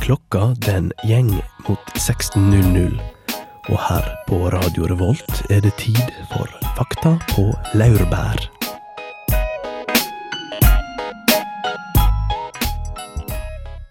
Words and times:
Klokka 0.00 0.54
den 0.66 0.92
gjeng 1.04 1.28
mot 1.68 1.90
16.00. 1.94 2.94
Og 3.68 3.76
her 3.84 4.06
på 4.24 4.38
Radio 4.54 4.88
Revolt 4.88 5.42
er 5.52 5.60
det 5.60 5.74
tid 5.76 6.00
for 6.30 6.48
Fakta 6.78 7.12
på 7.34 7.44
laurbær. 7.76 8.40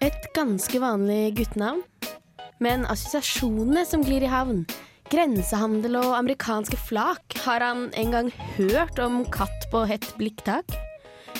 Et 0.02 0.28
ganske 0.34 0.82
vanlig 0.82 1.36
guttenavn, 1.38 1.84
men 2.58 2.86
assosiasjonene 2.90 3.86
som 3.86 4.02
glir 4.02 4.26
i 4.26 4.34
havn, 4.34 4.64
grensehandel 5.14 6.00
og 6.02 6.16
amerikanske 6.18 6.78
flak, 6.90 7.38
har 7.46 7.62
han 7.62 7.86
en 7.94 8.16
gang 8.16 8.32
hørt 8.58 8.98
om 8.98 9.22
katt 9.30 9.70
på 9.70 9.86
hett 9.86 10.10
blikktak? 10.18 10.74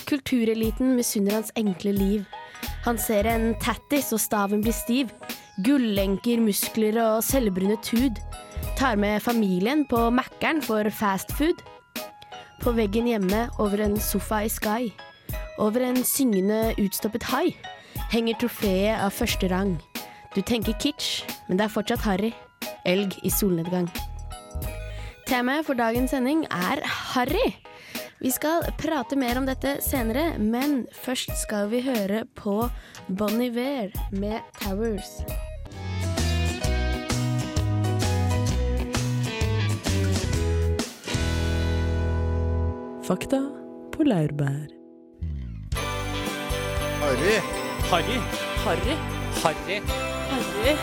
Kultureliten 0.07 0.95
misunner 0.95 1.41
hans 1.41 1.51
enkle 1.59 1.91
liv. 1.91 2.40
Han 2.85 2.97
ser 2.97 3.27
en 3.29 3.51
tattis 3.61 4.09
og 4.15 4.21
staven 4.21 4.63
blir 4.63 4.73
stiv. 4.73 5.11
Gullenker, 5.65 6.41
muskler 6.41 6.97
og 7.03 7.23
selvbrunet 7.25 7.91
hud. 7.93 8.17
Tar 8.79 8.97
med 8.97 9.21
familien 9.21 9.85
på 9.85 10.09
Mækkern 10.09 10.63
for 10.65 10.89
fastfood. 10.89 11.61
På 12.61 12.73
veggen 12.77 13.09
hjemme 13.09 13.47
over 13.59 13.85
en 13.85 13.99
sofa 13.99 14.41
i 14.45 14.49
Sky. 14.49 14.89
Over 15.61 15.85
en 15.85 16.03
syngende, 16.03 16.73
utstoppet 16.81 17.23
hai 17.29 17.53
henger 18.11 18.39
trofeet 18.41 18.97
av 18.97 19.13
første 19.13 19.47
rang. 19.51 19.75
Du 20.35 20.41
tenker 20.41 20.75
kitsch, 20.81 21.25
men 21.47 21.59
det 21.59 21.67
er 21.67 21.73
fortsatt 21.73 22.05
harry. 22.05 22.31
Elg 22.85 23.13
i 23.23 23.29
solnedgang. 23.29 23.89
Temaet 25.29 25.67
for 25.67 25.77
dagens 25.77 26.11
sending 26.15 26.45
er 26.49 26.81
harry. 27.13 27.51
Vi 28.21 28.29
skal 28.29 28.61
prate 28.77 29.17
mer 29.17 29.39
om 29.39 29.47
dette 29.49 29.79
senere, 29.81 30.35
men 30.37 30.83
først 30.93 31.31
skal 31.41 31.71
vi 31.71 31.79
høre 31.81 32.21
på 32.37 32.67
Bon 33.09 33.41
Iver 33.41 33.89
med 34.13 34.37
Towers. 34.61 35.09
Fakta 43.09 43.41
på 43.95 44.05
laurbær. 44.05 44.69
Harry. 47.01 47.39
Harry. 47.89 48.19
Harry. 48.67 48.99
Harry. 49.41 49.81
Harry. 50.29 50.77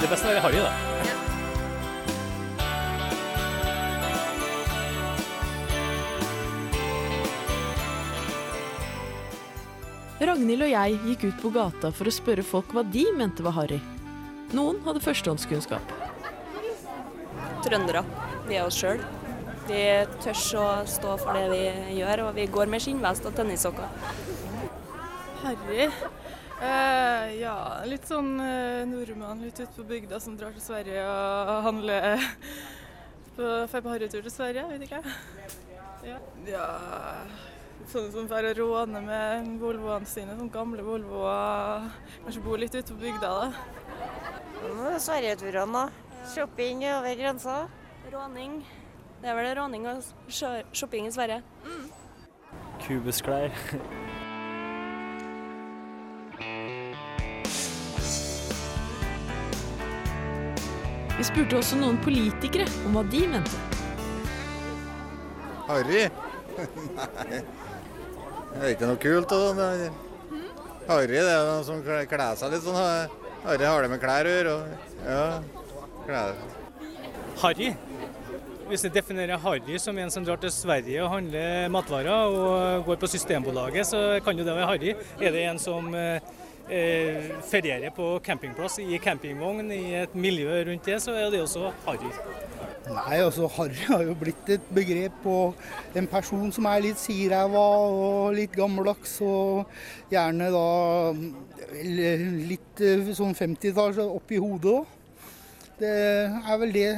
Det 0.00 0.08
beste 0.14 0.28
er 0.28 0.40
Harry, 0.40 0.62
da. 0.62 0.87
Ragnhild 10.18 10.64
og 10.66 10.70
jeg 10.72 10.98
gikk 11.06 11.24
ut 11.28 11.42
på 11.44 11.50
gata 11.54 11.92
for 11.94 12.10
å 12.10 12.12
spørre 12.14 12.42
folk 12.42 12.72
hva 12.74 12.82
de 12.82 13.04
mente 13.14 13.44
var 13.46 13.54
harry. 13.60 13.78
Noen 14.56 14.80
hadde 14.86 15.02
førstehåndskunnskap. 15.04 15.94
trøndere. 17.62 18.02
Vi 18.48 18.56
er 18.56 18.66
oss 18.66 18.78
sjøl. 18.78 19.00
Vi 19.68 19.82
tør 20.24 20.38
å 20.58 20.66
stå 20.88 21.16
for 21.20 21.36
det 21.36 21.48
vi 21.52 21.98
gjør, 21.98 22.22
og 22.28 22.38
vi 22.38 22.46
går 22.50 22.70
med 22.72 22.82
skinnvest 22.82 23.26
og 23.28 23.34
tennissokker. 23.36 23.90
Harry? 25.42 25.86
Eh, 26.58 27.26
ja, 27.38 27.58
litt 27.86 28.08
sånn 28.08 28.32
eh, 28.42 28.82
nordmann 28.88 29.44
litt 29.44 29.60
ute 29.60 29.70
på 29.76 29.84
bygda 29.86 30.18
som 30.18 30.34
drar 30.38 30.56
til 30.56 30.64
Sverige 30.64 31.04
og 31.06 31.52
handler 31.68 32.08
på, 33.36 33.44
Drar 33.44 33.84
på 33.84 33.92
harrytur 33.92 34.24
til 34.24 34.34
Sverige, 34.34 34.66
vet 34.72 34.88
ikke 34.88 34.98
jeg. 34.98 35.14
Ja. 36.08 36.18
ja 36.48 36.66
Sånne 37.88 38.10
som 38.12 38.26
drar 38.28 38.44
og 38.50 38.58
råner 38.58 39.00
med 39.00 39.46
Volvoene 39.62 40.04
sine, 40.04 40.34
sånne 40.36 40.52
gamle 40.52 40.82
Volvoer. 40.84 41.86
Kanskje 42.20 42.42
bor 42.44 42.60
litt 42.60 42.74
ute 42.76 42.92
på 42.92 43.00
bygda, 43.00 43.30
da. 43.32 44.98
Sverigeturene, 45.00 45.72
da. 45.72 46.26
Shopping 46.34 46.82
over 46.84 47.14
grensa. 47.16 47.54
Råning. 48.12 48.58
Det 49.22 49.30
er 49.32 49.38
vel 49.38 49.48
råning 49.56 49.86
og 49.88 50.04
shopping 50.28 51.08
i 51.08 51.12
Sverige. 51.16 51.40
Kubusklær. 52.84 53.56
Vi 61.16 61.24
spurte 61.24 61.56
også 61.56 61.80
noen 61.80 61.96
politikere 62.04 62.68
om 62.84 63.00
hva 63.00 63.06
de 63.08 63.24
mente. 63.32 63.64
Harry? 65.72 66.04
Nei. 66.98 67.40
Det 68.54 68.62
er 68.64 68.74
ikke 68.74 68.88
noe 68.90 69.00
kult. 69.02 69.34
Harry 70.88 71.18
det 71.18 71.24
er 71.24 71.44
noen 71.44 71.66
som 71.66 71.82
kler 71.84 72.38
seg 72.40 72.54
litt 72.54 72.64
sånn. 72.64 72.78
Harry 73.44 73.68
har 73.68 73.84
det 73.84 73.90
med 73.92 74.00
klær 74.02 74.28
å 74.28 74.32
gjøre. 74.32 74.54
Ja, 75.04 75.26
klær. 76.06 76.40
Harry. 77.42 77.74
Hvis 78.68 78.84
jeg 78.84 78.92
definerer 78.92 79.40
Harry 79.40 79.78
som 79.80 79.96
en 79.96 80.10
som 80.12 80.24
drar 80.26 80.40
til 80.42 80.52
Sverige 80.52 81.00
og 81.04 81.12
handler 81.14 81.70
matvarer 81.72 82.34
og 82.34 82.84
går 82.88 82.98
på 83.00 83.08
Systembolaget, 83.08 83.88
så 83.88 84.02
kan 84.24 84.36
jo 84.36 84.44
det 84.44 84.56
være 84.58 84.68
Harry. 84.68 84.92
Er 85.20 85.32
det 85.32 85.44
en 85.48 85.60
som 85.62 85.88
eh, 85.96 86.20
eh, 86.68 87.30
ferierer 87.48 87.94
på 87.96 88.10
campingplass 88.24 88.80
i 88.84 89.00
campingvogn 89.00 89.72
i 89.72 89.82
et 90.02 90.16
miljø 90.16 90.60
rundt 90.68 90.84
det, 90.84 91.00
så 91.00 91.16
er 91.16 91.32
det 91.32 91.40
også 91.46 91.72
Harry. 91.86 92.12
Nei, 92.88 93.18
altså 93.20 93.48
Harry 93.58 93.82
har 93.88 94.02
jo 94.06 94.14
blitt 94.18 94.48
et 94.52 94.68
begrep 94.74 95.16
på 95.24 95.36
en 95.98 96.08
person 96.08 96.52
som 96.54 96.68
er 96.70 96.84
litt 96.86 97.00
siræva 97.00 97.64
og 97.84 98.36
litt 98.36 98.54
gammeldags, 98.56 99.18
og 99.24 99.68
gjerne 100.12 100.48
da 100.54 100.68
litt 102.48 102.82
eh, 102.84 103.10
sånn 103.16 103.36
50-tall 103.36 103.98
opp 104.06 104.32
i 104.32 104.40
hodet 104.40 104.72
òg. 104.78 104.94
Det 105.78 105.92
er 105.92 106.56
vel 106.62 106.72
det 106.74 106.90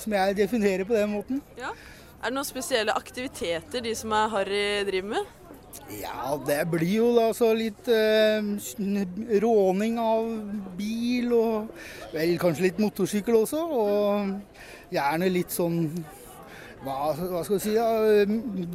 som 0.00 0.14
jeg 0.16 0.38
definerer 0.38 0.86
på 0.88 0.96
den 0.96 1.12
måten. 1.12 1.42
Ja. 1.58 1.74
Er 2.22 2.30
det 2.30 2.36
noen 2.36 2.46
spesielle 2.46 2.94
aktiviteter 2.94 3.82
de 3.82 3.92
som 3.98 4.12
er 4.14 4.30
harry 4.30 4.66
driver 4.86 5.16
med? 5.16 5.30
Ja, 5.92 6.36
det 6.46 6.60
blir 6.72 6.94
jo 6.98 7.10
da 7.16 7.28
så 7.36 7.52
litt 7.56 7.88
eh, 7.92 8.40
råning 9.42 9.98
av 10.00 10.28
bil 10.78 11.32
og 11.36 11.70
vel 12.12 12.34
kanskje 12.40 12.66
litt 12.68 12.80
motorsykkel 12.82 13.38
også. 13.42 13.62
Og 13.62 14.92
gjerne 14.92 15.30
litt 15.32 15.54
sånn 15.54 15.86
hva, 16.82 17.12
hva 17.14 17.42
skal 17.46 17.56
vi 17.56 17.62
si, 17.62 17.74
da, 17.76 17.88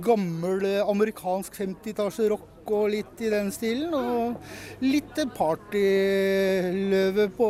gammel 0.06 0.66
eh, 0.68 0.82
amerikansk 0.88 1.58
50-tallsrock 1.60 2.72
og 2.78 2.90
litt 2.94 3.24
i 3.24 3.32
den 3.34 3.52
stilen. 3.56 3.94
Og 3.94 4.84
litt 4.86 5.22
partyløve 5.38 7.30
på 7.38 7.50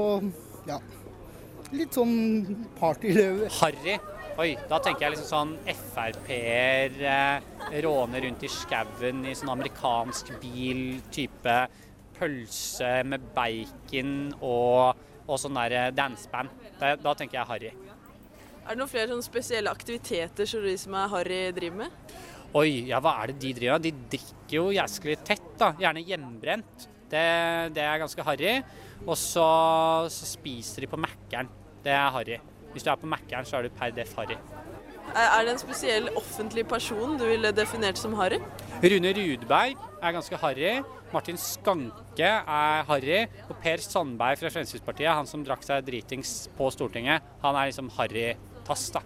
ja, 0.68 0.81
litt 1.75 1.96
sånn 1.96 2.16
partyløve. 2.79 3.52
Harry. 3.62 3.97
Oi, 4.38 4.52
da 4.70 4.78
tenker 4.78 5.08
jeg 5.08 5.16
liksom 5.16 5.30
sånn 5.31 5.53
Frp-er 5.66 6.98
eh, 7.09 7.78
råner 7.81 8.22
rundt 8.22 8.44
i 8.46 8.50
skauen 8.53 9.24
i 9.25 9.31
sånn 9.34 9.50
amerikansk 9.50 10.28
bil, 10.44 11.00
type 11.09 11.56
pølse 12.20 12.92
med 13.09 13.24
bacon 13.34 14.12
og, 14.38 15.00
og 15.26 15.40
sånn 15.42 15.58
der 15.58 15.74
eh, 15.80 15.88
danseband. 15.97 16.53
Da, 16.78 16.92
da 17.02 17.14
tenker 17.18 17.40
jeg 17.40 17.50
Harry. 17.50 17.72
Er 18.62 18.76
det 18.76 18.78
noen 18.78 18.92
flere 18.92 19.09
sånne 19.09 19.26
spesielle 19.26 19.74
aktiviteter 19.74 20.50
som 20.52 20.68
de 20.68 20.76
som 20.78 21.00
er 21.02 21.09
harry 21.16 21.40
driver 21.58 21.81
med? 21.88 22.14
Oi, 22.62 22.92
ja 22.92 23.00
hva 23.02 23.16
er 23.24 23.31
det 23.31 23.40
de 23.42 23.56
driver 23.58 23.80
med? 23.80 23.88
De 23.88 24.12
drikker 24.18 24.59
jo 24.59 24.68
jæsklig 24.76 25.16
tett, 25.26 25.47
da. 25.58 25.72
Gjerne 25.81 26.03
hjemmebrent. 26.06 26.86
Det, 27.09 27.26
det 27.74 27.88
er 27.88 28.03
ganske 28.03 28.28
harry. 28.30 28.53
Og 29.08 29.18
så, 29.18 29.47
så 30.14 30.30
spiser 30.30 30.86
de 30.86 30.92
på 30.94 31.02
Mækkern. 31.02 31.50
Det 31.81 31.96
er 31.96 32.14
harry. 32.20 32.40
Hvis 32.78 32.84
du 32.86 32.92
er 32.92 32.96
på 33.02 33.08
Mækkern, 33.10 33.46
så 33.46 33.58
er 33.58 33.62
du 33.66 33.70
per 33.74 33.90
def 33.90 34.12
harry. 34.20 34.36
Er 35.18 35.46
det 35.46 35.56
en 35.56 35.58
spesiell 35.58 36.12
offentlig 36.14 36.68
person 36.70 37.16
du 37.18 37.24
ville 37.26 37.50
definert 37.52 37.98
som 37.98 38.14
harry? 38.14 38.38
Rune 38.84 39.14
Rudberg 39.18 39.74
er 40.03 40.12
ganske 40.14 40.38
harry. 40.38 40.84
Martin 41.09 41.38
Skanke 41.41 42.22
er 42.22 42.84
harry. 42.85 43.26
Og 43.50 43.58
Per 43.64 43.82
Sandberg 43.82 44.38
fra 44.38 44.52
Fremskrittspartiet, 44.53 45.09
han 45.09 45.26
som 45.26 45.41
drakk 45.41 45.66
seg 45.66 45.90
dritings 45.90 46.52
på 46.53 46.70
Stortinget, 46.70 47.26
han 47.41 47.58
er 47.58 47.72
liksom 47.72 47.90
harry-tass, 47.97 48.91
da. 48.94 49.02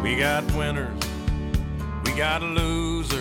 We 0.00 0.16
got 0.16 0.44
winners, 0.56 1.04
we 2.06 2.16
got 2.16 2.40
losers, 2.40 3.19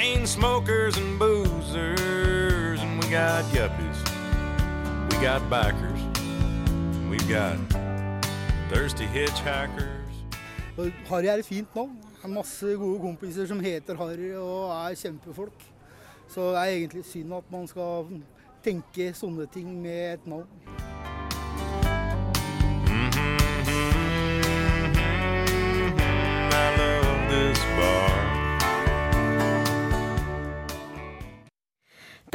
chain 0.00 0.26
smokers 0.26 0.96
and 0.96 1.18
boozers, 1.18 2.80
and 2.80 3.02
we 3.02 3.10
got 3.10 3.44
yuppies, 3.52 3.98
we 5.10 5.22
got 5.22 5.42
backers, 5.50 6.00
we've 7.10 7.28
got 7.28 7.58
thirsty 8.70 9.04
hitchhikers. 9.04 9.98
Harry 11.08 11.26
er 11.26 11.38
et 11.38 11.44
fint 11.44 11.74
navn. 11.74 11.98
Masse 12.26 12.76
gode 12.76 13.00
kompiser 13.00 13.46
som 13.46 13.60
heter 13.60 13.96
Harry 13.96 14.32
og 14.34 14.70
er 14.90 14.94
kjempefolk. 14.94 15.68
Så 16.28 16.40
det 16.40 16.58
er 16.58 16.64
egentlig 16.64 17.04
synd 17.04 17.34
at 17.34 17.52
man 17.52 17.66
skal 17.66 18.06
tenke 18.64 19.12
sånne 19.12 19.46
ting 19.52 19.82
med 19.82 20.12
et 20.14 20.26
navn. 20.26 20.48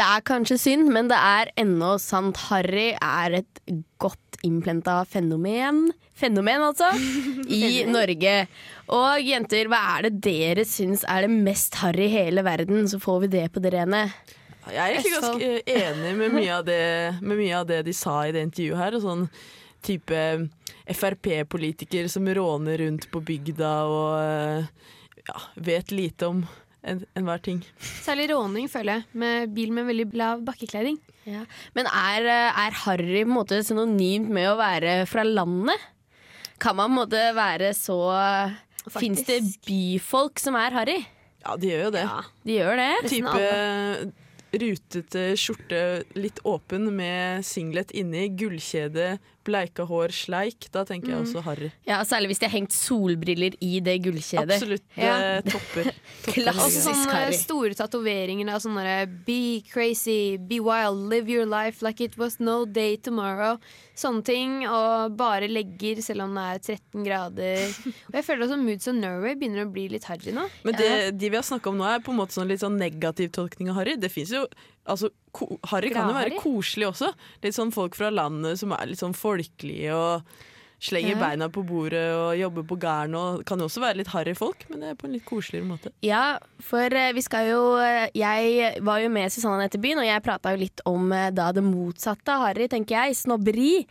Er 0.04 0.24
kanskje 0.28 0.58
synd, 0.60 0.90
men 0.92 1.08
det 1.12 1.18
er 1.18 1.52
ennå 1.62 1.96
sant. 2.02 2.40
Harry 2.50 2.92
er 2.98 3.40
et 3.40 3.62
godt 4.02 4.40
innplenta 4.46 5.04
fenomen. 5.08 5.88
Fenomen, 6.16 6.64
altså. 6.68 6.90
I 7.48 7.86
Norge. 7.88 8.36
Og 8.96 9.24
jenter, 9.24 9.70
hva 9.72 9.82
er 9.96 10.08
det 10.08 10.20
dere 10.26 10.66
syns 10.68 11.06
er 11.08 11.26
det 11.26 11.32
mest 11.34 11.80
harry 11.82 12.10
i 12.10 12.14
hele 12.14 12.44
verden? 12.46 12.88
Så 12.92 13.00
får 13.04 13.26
vi 13.26 13.32
det 13.38 13.46
på 13.54 13.64
det 13.64 13.74
rene. 13.76 14.08
Jeg 14.66 14.82
er 14.82 14.96
egentlig 14.96 15.14
ganske 15.14 15.50
enig 15.70 16.14
med 16.18 16.34
mye, 16.34 16.52
av 16.56 16.66
det, 16.66 16.82
med 17.22 17.38
mye 17.38 17.58
av 17.60 17.68
det 17.70 17.84
de 17.86 17.94
sa 17.94 18.24
i 18.26 18.34
det 18.34 18.48
intervjuet 18.48 18.82
her. 18.82 18.98
Og 18.98 19.06
sånn 19.06 19.26
type 19.86 20.22
Frp-politiker 20.86 22.10
som 22.10 22.28
råner 22.30 22.82
rundt 22.84 23.08
på 23.12 23.22
bygda 23.26 23.74
og 23.90 24.12
eh, 24.22 24.92
ja, 25.26 25.42
vet 25.56 25.94
lite 25.94 26.30
om 26.30 26.44
enhver 26.86 27.42
ting. 27.44 27.64
Særlig 28.06 28.30
råning, 28.32 28.70
føler 28.72 29.00
jeg, 29.00 29.06
med 29.14 29.56
bil 29.56 29.74
med 29.76 29.90
veldig 29.90 30.08
lav 30.18 30.44
bakkekleding. 30.46 31.00
Ja. 31.26 31.44
Men 31.78 31.90
er, 31.90 32.30
eh, 32.30 32.62
er 32.66 32.78
Harry 32.84 33.24
på 33.24 33.30
en 33.32 33.38
måte 33.40 33.62
synonymt 33.66 34.30
med 34.30 34.52
å 34.52 34.60
være 34.60 35.06
fra 35.10 35.26
landet? 35.26 35.90
Kan 36.62 36.78
man 36.78 36.92
på 36.92 36.94
en 36.94 37.00
måte 37.02 37.24
være 37.36 37.74
så 37.76 38.00
Fins 38.94 39.24
det 39.26 39.42
byfolk 39.66 40.38
som 40.40 40.56
er 40.60 40.76
harry? 40.78 41.00
Ja, 41.42 41.56
de 41.58 41.72
gjør 41.72 41.88
jo 41.88 41.94
det. 41.96 42.06
De 42.46 42.58
gjør 42.60 42.78
det. 42.78 42.92
Type 43.10 44.14
rutete 44.56 45.24
skjorte, 45.40 45.80
litt 46.18 46.40
åpen 46.48 46.88
med 46.96 47.46
singlet 47.46 47.92
inni, 47.98 48.30
gullkjede, 48.40 49.16
bleika 49.46 49.86
hår, 49.88 50.12
sleik. 50.16 50.68
Da 50.74 50.84
tenker 50.86 51.12
jeg 51.14 51.20
Mm. 51.22 51.26
også 51.28 51.44
Harry. 51.46 51.72
Ja, 51.88 52.02
Særlig 52.04 52.32
hvis 52.34 52.40
de 52.42 52.46
har 52.50 52.54
hengt 52.58 52.74
solbriller 52.74 53.56
i 53.62 53.80
det 53.80 53.96
gullkjedet. 54.04 54.58
Absolutt. 54.58 54.84
Det 54.96 55.46
topper. 55.54 55.90
topper 56.26 56.42
Klassisk 56.42 56.90
sånne 56.90 57.34
store 57.38 57.74
tatoveringer 57.78 58.50
av 58.54 58.60
sånne 58.64 58.96
Be 59.26 59.62
crazy, 59.72 60.38
be 60.38 60.60
wild, 60.60 60.98
live 61.12 61.30
your 61.30 61.46
life 61.46 61.82
like 61.86 62.02
it 62.04 62.18
was 62.18 62.40
no 62.40 62.66
day 62.66 62.98
tomorrow. 62.98 63.58
Sånne 63.96 64.24
ting. 64.26 64.58
Og 64.68 65.16
bare 65.18 65.48
legger 65.48 66.02
selv 66.04 66.26
om 66.26 66.36
det 66.36 66.44
er 66.44 66.60
13 66.76 67.06
grader. 67.06 67.66
Og 68.10 68.14
jeg 68.20 68.26
føler 68.28 68.46
også 68.48 68.60
Moods 68.62 68.88
of 68.92 68.96
Norway 68.96 69.36
begynner 69.36 69.66
å 69.66 69.72
bli 69.72 69.88
litt 69.90 70.04
harry 70.10 70.32
nå. 70.36 70.48
Men 70.66 70.76
det, 70.80 70.92
de 71.20 71.30
vi 71.30 71.36
har 71.38 71.44
snakka 71.46 71.70
om 71.72 71.78
nå, 71.80 71.86
er 71.96 72.00
på 72.06 72.12
en 72.14 72.20
måte 72.20 72.36
sånn 72.36 72.48
litt 72.52 72.60
sånn 72.64 72.78
negativ 72.80 73.32
tolkning 73.36 73.70
av 73.70 73.76
Harry. 73.82 73.96
Det 73.96 74.12
fins 74.12 74.32
jo 74.34 74.46
altså, 74.86 75.10
Harry 75.72 75.92
kan 75.94 76.10
jo 76.12 76.18
være 76.18 76.42
koselig 76.42 76.90
også. 76.94 77.14
Litt 77.44 77.58
sånn 77.58 77.74
folk 77.76 77.96
fra 77.98 78.12
landet 78.14 78.60
som 78.62 78.72
er 78.76 78.86
litt 78.92 79.02
sånn 79.02 79.16
folkelige 79.18 79.94
og 79.96 80.36
slenger 80.86 81.16
Ja. 81.16 81.20
beina 81.30 81.48
på 81.50 81.64
bordet 81.66 82.02
og 82.14 82.36
jobber 82.38 82.64
på 82.68 82.76
garn. 82.78 83.16
Og 83.16 83.44
kan 83.48 83.58
jo 83.58 83.66
også 83.66 83.82
være 83.82 83.98
litt 84.02 84.12
harry 84.12 84.34
folk, 84.38 84.66
men 84.70 84.82
det 84.84 84.90
er 84.92 84.98
på 85.00 85.08
en 85.08 85.14
litt 85.16 85.26
koseligere 85.26 85.66
måte. 85.66 85.90
Ja, 86.06 86.38
for 86.62 86.94
eh, 86.94 87.14
vi 87.16 87.24
skal 87.26 87.48
jo 87.50 87.62
eh, 87.82 88.10
Jeg 88.14 88.84
var 88.84 89.00
jo 89.02 89.10
med 89.10 89.32
Susanne 89.34 89.66
Etterbyen, 89.66 89.98
og 90.04 90.06
jeg 90.06 90.22
prata 90.28 90.52
jo 90.54 90.62
litt 90.62 90.84
om 90.86 91.12
eh, 91.16 91.32
da 91.32 91.48
det 91.56 91.64
motsatte 91.66 92.36
av 92.36 92.44
harry, 92.50 92.68
tenker 92.70 93.00
jeg. 93.00 93.16
Snobberi. 93.24 93.88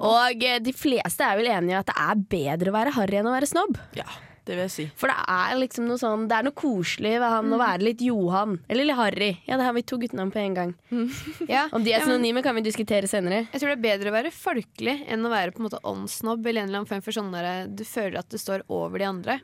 Og 0.00 0.42
eh, 0.42 0.58
de 0.64 0.72
fleste 0.74 1.22
er 1.28 1.36
vel 1.38 1.52
enige 1.52 1.76
i 1.76 1.80
at 1.84 1.92
det 1.92 1.98
er 2.08 2.24
bedre 2.38 2.72
å 2.72 2.78
være 2.80 2.96
harry 2.98 3.20
enn 3.20 3.30
å 3.30 3.36
være 3.36 3.50
snobb. 3.52 3.78
Ja, 4.00 4.08
det 4.44 4.56
vil 4.56 4.62
jeg 4.66 4.72
si. 4.74 4.84
For 5.00 5.08
det 5.08 5.16
er 5.32 5.54
liksom 5.56 5.86
noe 5.88 6.00
sånn 6.00 6.26
Det 6.28 6.36
er 6.36 6.44
noe 6.44 6.56
koselig 6.56 7.14
ved 7.16 7.30
han 7.32 7.54
å 7.54 7.58
være 7.60 7.86
litt 7.86 8.02
Johan. 8.04 8.58
Eller 8.68 8.88
litt 8.90 8.98
Harry. 8.98 9.30
Ja, 9.48 9.56
det 9.56 9.64
har 9.64 9.76
vi 9.76 9.84
to 9.88 9.96
guttenavn 10.00 10.32
på 10.34 10.42
en 10.42 10.58
gang. 10.58 10.74
Ja. 11.48 11.66
Om 11.76 11.84
de 11.84 11.92
er 11.92 12.04
synonyme, 12.04 12.42
kan 12.44 12.56
vi 12.56 12.64
diskutere 12.64 13.08
senere. 13.10 13.44
Jeg 13.52 13.60
tror 13.60 13.72
det 13.72 13.76
er 13.76 13.84
bedre 13.84 14.10
å 14.10 14.14
være 14.14 14.32
folkelig 14.34 14.94
enn 15.12 15.24
å 15.24 15.32
være 15.32 15.54
på 15.54 15.62
en 15.62 15.68
måte 15.68 15.80
åndssnobb 15.86 16.46
eller 16.46 16.64
en 16.64 16.70
eller 16.70 16.82
annen 16.82 16.90
form 16.90 17.04
for 17.04 17.16
sånn 17.16 17.32
der 17.34 17.68
du 17.68 17.84
føler 17.88 18.20
at 18.20 18.30
du 18.32 18.38
står 18.40 18.64
over 18.72 19.00
de 19.00 19.08
andre. 19.08 19.38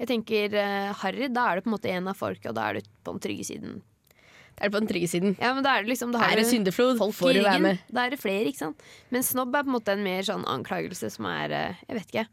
Jeg 0.00 0.08
tenker 0.10 0.54
uh, 0.56 0.90
Harry, 1.02 1.28
da 1.28 1.46
er 1.50 1.58
du 1.58 1.66
på 1.66 1.70
en 1.70 1.76
måte 1.76 1.92
en 1.92 2.10
av 2.10 2.18
folket, 2.18 2.50
og 2.52 2.56
da 2.56 2.70
er 2.70 2.78
du 2.78 2.90
på 3.04 3.14
den 3.14 3.22
trygge 3.26 3.46
siden. 3.50 3.80
Det 4.60 4.66
er 4.66 4.72
på 4.72 4.80
den 4.80 4.90
trygge 4.90 5.08
siden. 5.08 5.36
Ja, 5.40 5.54
men 5.56 5.64
da 5.64 5.76
er 5.76 5.84
det 5.84 5.92
liksom 5.92 6.12
da 6.12 6.20
har 6.20 6.34
Er 6.34 6.42
det 6.42 6.50
syndeflod, 6.50 6.98
folk 7.00 7.14
får 7.16 7.38
du 7.38 7.42
være 7.46 7.62
med. 7.64 7.84
Da 7.88 8.04
er 8.04 8.14
det 8.14 8.20
flere, 8.20 8.50
ikke 8.50 8.60
sant. 8.66 8.82
Men 9.12 9.24
snobb 9.24 9.54
er 9.56 9.64
på 9.64 9.72
en 9.72 9.76
måte 9.78 9.94
en 9.96 10.04
mer 10.04 10.26
sånn 10.26 10.44
anklagelse 10.48 11.08
som 11.14 11.28
er 11.30 11.54
eh, 11.56 11.80
Jeg 11.86 11.96
vet 11.96 12.12
ikke. 12.12 12.26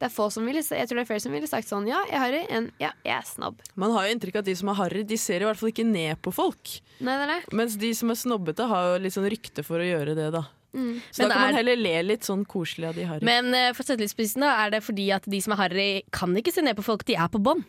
Det 0.00 0.06
er 0.08 0.12
få 0.14 0.30
som 0.32 0.46
ville, 0.48 0.62
jeg 0.64 0.88
tror 0.88 0.96
det 0.96 1.02
er 1.04 1.08
flere 1.10 1.20
som 1.20 1.34
ville 1.36 1.48
sagt 1.50 1.68
sånn 1.68 1.84
ja, 1.90 1.98
jeg 2.08 2.16
er 2.16 2.22
harry, 2.22 2.38
enn 2.48 2.70
ja, 2.80 2.88
jeg 3.04 3.12
er 3.18 3.26
snobb. 3.28 3.58
Man 3.76 3.92
har 3.92 4.06
jo 4.08 4.14
inntrykk 4.14 4.38
av 4.38 4.44
at 4.46 4.48
de 4.48 4.54
som 4.56 4.70
er 4.72 4.78
harry, 4.78 5.02
de 5.04 5.18
ser 5.20 5.44
i 5.44 5.48
hvert 5.48 5.60
fall 5.60 5.68
ikke 5.74 5.84
ned 5.84 6.22
på 6.24 6.32
folk. 6.32 6.72
Nei, 7.04 7.18
det 7.20 7.26
er 7.26 7.32
det. 7.34 7.52
Mens 7.60 7.76
de 7.82 7.90
som 7.98 8.08
er 8.14 8.16
snobbete, 8.16 8.64
har 8.70 8.94
jo 8.94 9.02
litt 9.04 9.12
sånn 9.18 9.28
rykte 9.28 9.64
for 9.66 9.82
å 9.84 9.84
gjøre 9.84 10.14
det, 10.16 10.30
da. 10.32 10.46
Mm. 10.72 11.02
Så 11.10 11.24
Men 11.24 11.28
da 11.28 11.34
kan 11.34 11.42
er- 11.42 11.46
man 11.50 11.58
heller 11.60 11.76
le 11.76 11.94
litt 12.06 12.24
sånn 12.24 12.46
koselig 12.46 12.88
av 12.88 12.94
de 12.96 13.04
harry. 13.04 13.24
Men 13.26 13.52
uh, 13.52 13.72
for 13.74 13.82
å 13.84 13.86
sette 13.90 14.00
litt 14.00 14.14
spissen, 14.14 14.40
da, 14.40 14.54
er 14.64 14.70
det 14.70 14.80
fordi 14.86 15.10
at 15.12 15.28
de 15.28 15.40
som 15.44 15.52
er 15.52 15.60
harry, 15.66 15.90
kan 16.16 16.32
ikke 16.40 16.52
se 16.54 16.62
ned 16.64 16.78
på 16.80 16.86
folk, 16.86 17.04
de 17.04 17.18
er 17.20 17.28
på 17.28 17.42
bånn? 17.42 17.60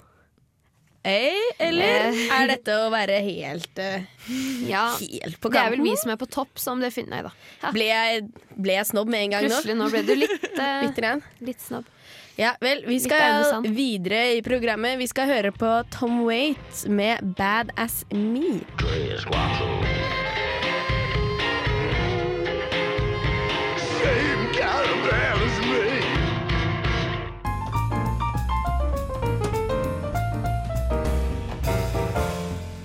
Hey, 1.04 1.34
eller 1.60 2.12
Eh. 2.14 2.28
er 2.30 2.48
dette 2.48 2.74
å 2.78 2.92
være 2.94 3.16
helt, 3.26 3.80
uh, 3.82 4.04
Ja, 4.70 4.96
helt 5.00 5.40
på 5.42 5.50
det 5.50 5.58
er 5.58 5.72
vel 5.74 5.82
vi 5.82 5.96
som 5.98 6.12
er 6.14 6.18
på 6.22 6.30
topp, 6.30 6.60
som 6.62 6.80
det 6.80 6.94
finner 6.94 7.10
Nei 7.10 7.22
da. 7.26 7.72
Ble 7.74 7.88
jeg, 7.90 8.28
ble 8.56 8.76
jeg 8.78 8.86
snobb 8.86 9.10
med 9.10 9.24
en 9.26 9.32
gang 9.34 9.44
nå? 9.50 9.50
Plutselig 9.50 9.78
nå 9.80 9.90
ble 9.90 10.04
du 10.06 10.14
litt, 10.16 10.46
uh, 10.62 10.86
Litt 10.86 11.42
litt 11.42 11.60
snobb. 11.60 11.86
Ja, 12.40 12.54
vel, 12.62 12.84
vi 12.88 13.00
skal 13.00 13.66
videre 13.76 14.38
i 14.38 14.42
programmet. 14.42 14.98
Vi 15.00 15.08
skal 15.08 15.28
høre 15.28 15.52
på 15.52 15.70
Tom 15.92 16.24
Waite 16.24 16.90
med 16.90 17.36
'Bad 17.36 17.74
As 17.78 18.06
Me'. 18.12 18.64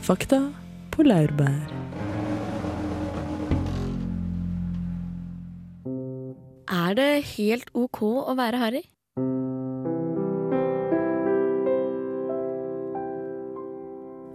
Fakta 0.07 0.39
på 0.95 1.03
laurbær. 1.03 1.73
Er 6.71 6.95
det 6.95 7.25
helt 7.37 7.71
OK 7.75 8.03
å 8.03 8.35
være 8.39 8.61
harry? 8.63 8.85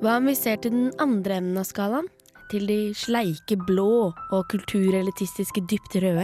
Hva 0.01 0.15
om 0.17 0.25
vi 0.25 0.33
ser 0.33 0.55
til 0.57 0.71
den 0.73 0.87
andre 0.97 1.35
enden 1.37 1.59
av 1.61 1.67
skalaen? 1.69 2.07
Til 2.49 2.63
de 2.65 2.77
sleike 2.97 3.53
blå 3.67 4.07
og 4.09 4.39
kulturelitistiske 4.49 5.61
dypt 5.69 5.93
røde. 6.01 6.23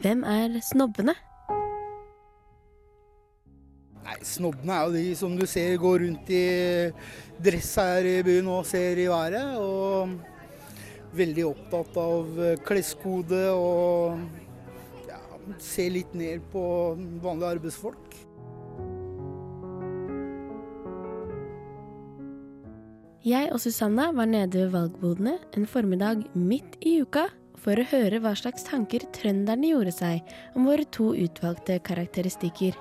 Hvem 0.00 0.22
er 0.24 0.54
snobbene? 0.64 1.12
Nei, 4.06 4.16
Snobbene 4.24 4.72
er 4.72 4.86
jo 4.86 4.94
de 4.94 5.02
som 5.20 5.34
du 5.36 5.44
ser 5.44 5.76
går 5.82 6.00
rundt 6.06 6.32
i 6.32 6.40
dress 7.44 7.74
her 7.76 8.08
i 8.08 8.14
byen 8.24 8.48
og 8.54 8.64
ser 8.70 8.96
i 8.96 9.04
været. 9.12 9.60
Og 9.60 11.12
veldig 11.20 11.44
opptatt 11.50 12.00
av 12.00 12.40
kleskode 12.64 13.42
og 13.52 14.16
ja, 15.10 15.20
ser 15.60 15.92
litt 15.92 16.16
ned 16.16 16.48
på 16.56 16.64
vanlige 16.96 17.52
arbeidsfolk. 17.58 18.16
Jeg 23.26 23.48
og 23.50 23.58
Susanna 23.58 24.12
var 24.14 24.28
nede 24.30 24.60
ved 24.60 24.68
valgbodene 24.70 25.32
en 25.58 25.64
formiddag 25.66 26.20
midt 26.38 26.76
i 26.86 27.00
uka 27.02 27.24
for 27.58 27.74
å 27.74 27.86
høre 27.90 28.20
hva 28.22 28.30
slags 28.38 28.62
tanker 28.62 29.02
trønderne 29.10 29.72
gjorde 29.72 29.90
seg 29.96 30.28
om 30.54 30.68
våre 30.68 30.84
to 30.94 31.08
utvalgte 31.18 31.80
karakteristikker. 31.82 32.76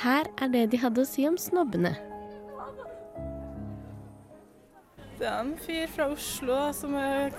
Her 0.00 0.30
er 0.40 0.48
det 0.54 0.62
de 0.72 0.80
hadde 0.80 1.04
å 1.04 1.08
si 1.08 1.26
om 1.28 1.36
snobbene. 1.36 1.92
Det 5.20 5.28
er 5.28 5.36
en 5.42 5.52
fyr 5.60 5.90
fra 5.92 6.06
Oslo 6.14 6.56
som 6.72 6.96
er, 6.96 7.36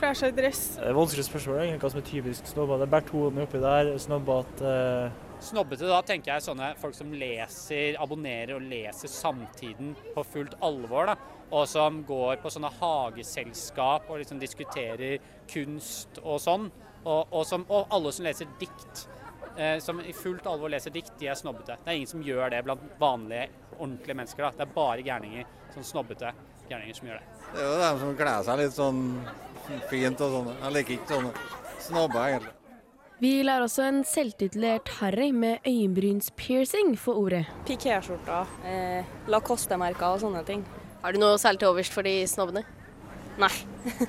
kler 0.00 0.18
seg 0.18 0.32
i 0.34 0.36
dress. 0.40 0.64
Det 0.80 0.88
er 0.90 0.98
vanskelig 0.98 1.26
spørsmål 1.28 1.60
egentlig, 1.60 1.82
hva 1.84 1.92
som 1.92 2.00
er 2.00 2.08
typisk 2.08 2.50
snobba. 2.50 2.80
Det 2.80 2.88
er 2.88 2.96
bare 2.96 3.06
to 3.12 3.28
oppi 3.30 3.60
der. 3.62 3.92
Snobbete 4.02 4.72
Snobbete, 5.42 5.86
da 5.90 6.02
tenker 6.06 6.36
jeg 6.36 6.44
sånne 6.44 6.68
folk 6.78 6.94
som 6.94 7.14
leser, 7.18 7.96
abonnerer 8.02 8.54
og 8.58 8.66
leser 8.66 9.10
Samtiden 9.10 9.94
på 10.14 10.22
fullt 10.26 10.54
alvor. 10.62 11.10
da, 11.10 11.16
Og 11.52 11.66
som 11.68 12.00
går 12.08 12.38
på 12.40 12.50
sånne 12.52 12.70
hageselskap 12.78 14.08
og 14.08 14.22
liksom 14.22 14.38
diskuterer 14.40 15.18
kunst 15.52 16.20
og 16.22 16.40
sånn. 16.40 16.70
Og, 17.02 17.26
og, 17.28 17.42
som, 17.44 17.66
og 17.68 17.92
alle 17.92 18.12
som 18.14 18.24
leser 18.24 18.48
dikt, 18.60 19.04
eh, 19.56 19.76
som 19.84 20.00
i 20.00 20.14
fullt 20.16 20.46
alvor 20.48 20.72
leser 20.72 20.94
dikt, 20.94 21.12
de 21.20 21.28
er 21.28 21.36
snobbete. 21.36 21.76
Det 21.82 21.92
er 21.92 21.98
ingen 21.98 22.12
som 22.14 22.24
gjør 22.24 22.54
det 22.54 22.62
blant 22.64 22.84
vanlige, 23.00 23.50
ordentlige 23.78 24.16
mennesker. 24.16 24.46
da. 24.46 24.52
Det 24.56 24.66
er 24.68 24.74
bare 24.78 25.04
gærninger, 25.04 25.52
sånn 25.74 25.88
snobbete 25.90 26.32
gærninger 26.70 26.96
som 26.96 27.10
gjør 27.10 27.20
det. 27.20 27.38
Det 27.52 27.60
er 27.60 27.68
jo 27.68 27.78
dem 27.82 28.02
som 28.04 28.16
kler 28.22 28.48
seg 28.48 28.62
litt 28.62 28.76
sånn 28.78 29.04
fint 29.90 30.24
og 30.24 30.36
sånn. 30.38 30.52
Jeg 30.56 30.76
liker 30.78 30.96
ikke 30.96 31.16
sånne 31.16 31.32
snobber, 31.82 32.28
egentlig. 32.28 32.56
Vi 33.22 33.32
lar 33.46 33.62
også 33.62 33.84
en 33.86 34.00
selvtitulert 34.08 34.88
Harry 34.98 35.28
med 35.30 35.62
øyenbrynspiercing 35.68 36.96
få 36.98 37.14
ordet. 37.20 37.44
Pikéskjorta, 37.68 38.40
eh, 38.66 39.04
Lacoste-merker 39.30 40.16
og 40.16 40.24
sånne 40.24 40.42
ting. 40.46 40.64
Har 41.02 41.14
du 41.14 41.18
noe 41.18 41.38
særlig 41.40 41.58
til 41.58 41.72
overs 41.72 41.88
for 41.90 42.06
de 42.06 42.14
snobbene? 42.30 42.62
Nei, 43.42 43.50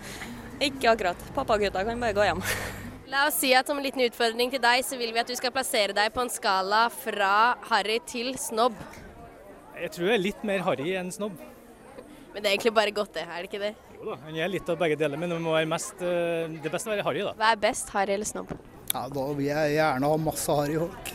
ikke 0.67 0.91
akkurat. 0.91 1.21
Pappagutta 1.33 1.81
kan 1.87 2.01
bare 2.01 2.13
gå 2.13 2.27
hjem. 2.27 2.43
La 3.13 3.27
oss 3.29 3.39
si 3.41 3.49
at 3.57 3.69
som 3.69 3.77
en 3.77 3.85
liten 3.85 4.03
utfordring 4.05 4.51
til 4.53 4.61
deg, 4.61 4.83
så 4.85 4.97
vil 4.99 5.13
vi 5.13 5.21
at 5.21 5.29
du 5.29 5.33
skal 5.37 5.53
plassere 5.53 5.93
deg 5.97 6.13
på 6.13 6.21
en 6.21 6.29
skala 6.33 6.83
fra 6.93 7.31
harry 7.69 7.97
til 8.09 8.31
snobb. 8.41 8.77
Jeg 9.77 9.89
tror 9.95 10.11
jeg 10.11 10.19
er 10.19 10.23
litt 10.23 10.45
mer 10.45 10.61
harry 10.65 10.93
enn 10.97 11.09
snobb. 11.13 11.41
Men 12.33 12.41
det 12.41 12.49
er 12.49 12.53
egentlig 12.55 12.73
bare 12.77 12.93
godt, 12.93 13.13
det. 13.17 13.25
Er 13.25 13.41
det 13.41 13.49
ikke 13.49 13.61
det? 13.61 13.73
Jo 13.97 14.11
da, 14.11 14.19
jeg 14.29 14.45
er 14.45 14.53
litt 14.53 14.69
av 14.69 14.79
begge 14.81 14.97
deler, 14.99 15.21
men 15.21 15.33
det 15.33 15.41
må 15.41 15.53
være 15.53 15.69
mest 15.69 16.01
eh, 16.03 16.55
Det 16.61 16.71
beste 16.73 16.89
å 16.89 16.93
være 16.93 17.05
harry, 17.05 17.25
da. 17.25 17.33
Hva 17.41 17.51
er 17.53 17.61
best, 17.65 17.89
harry 17.93 18.17
eller 18.17 18.29
snobb? 18.29 18.53
Ja, 18.93 19.07
da 19.09 19.27
vil 19.33 19.49
jeg 19.49 19.75
gjerne 19.79 20.13
ha 20.13 20.21
masse 20.21 20.57
harryfolk. 20.61 21.13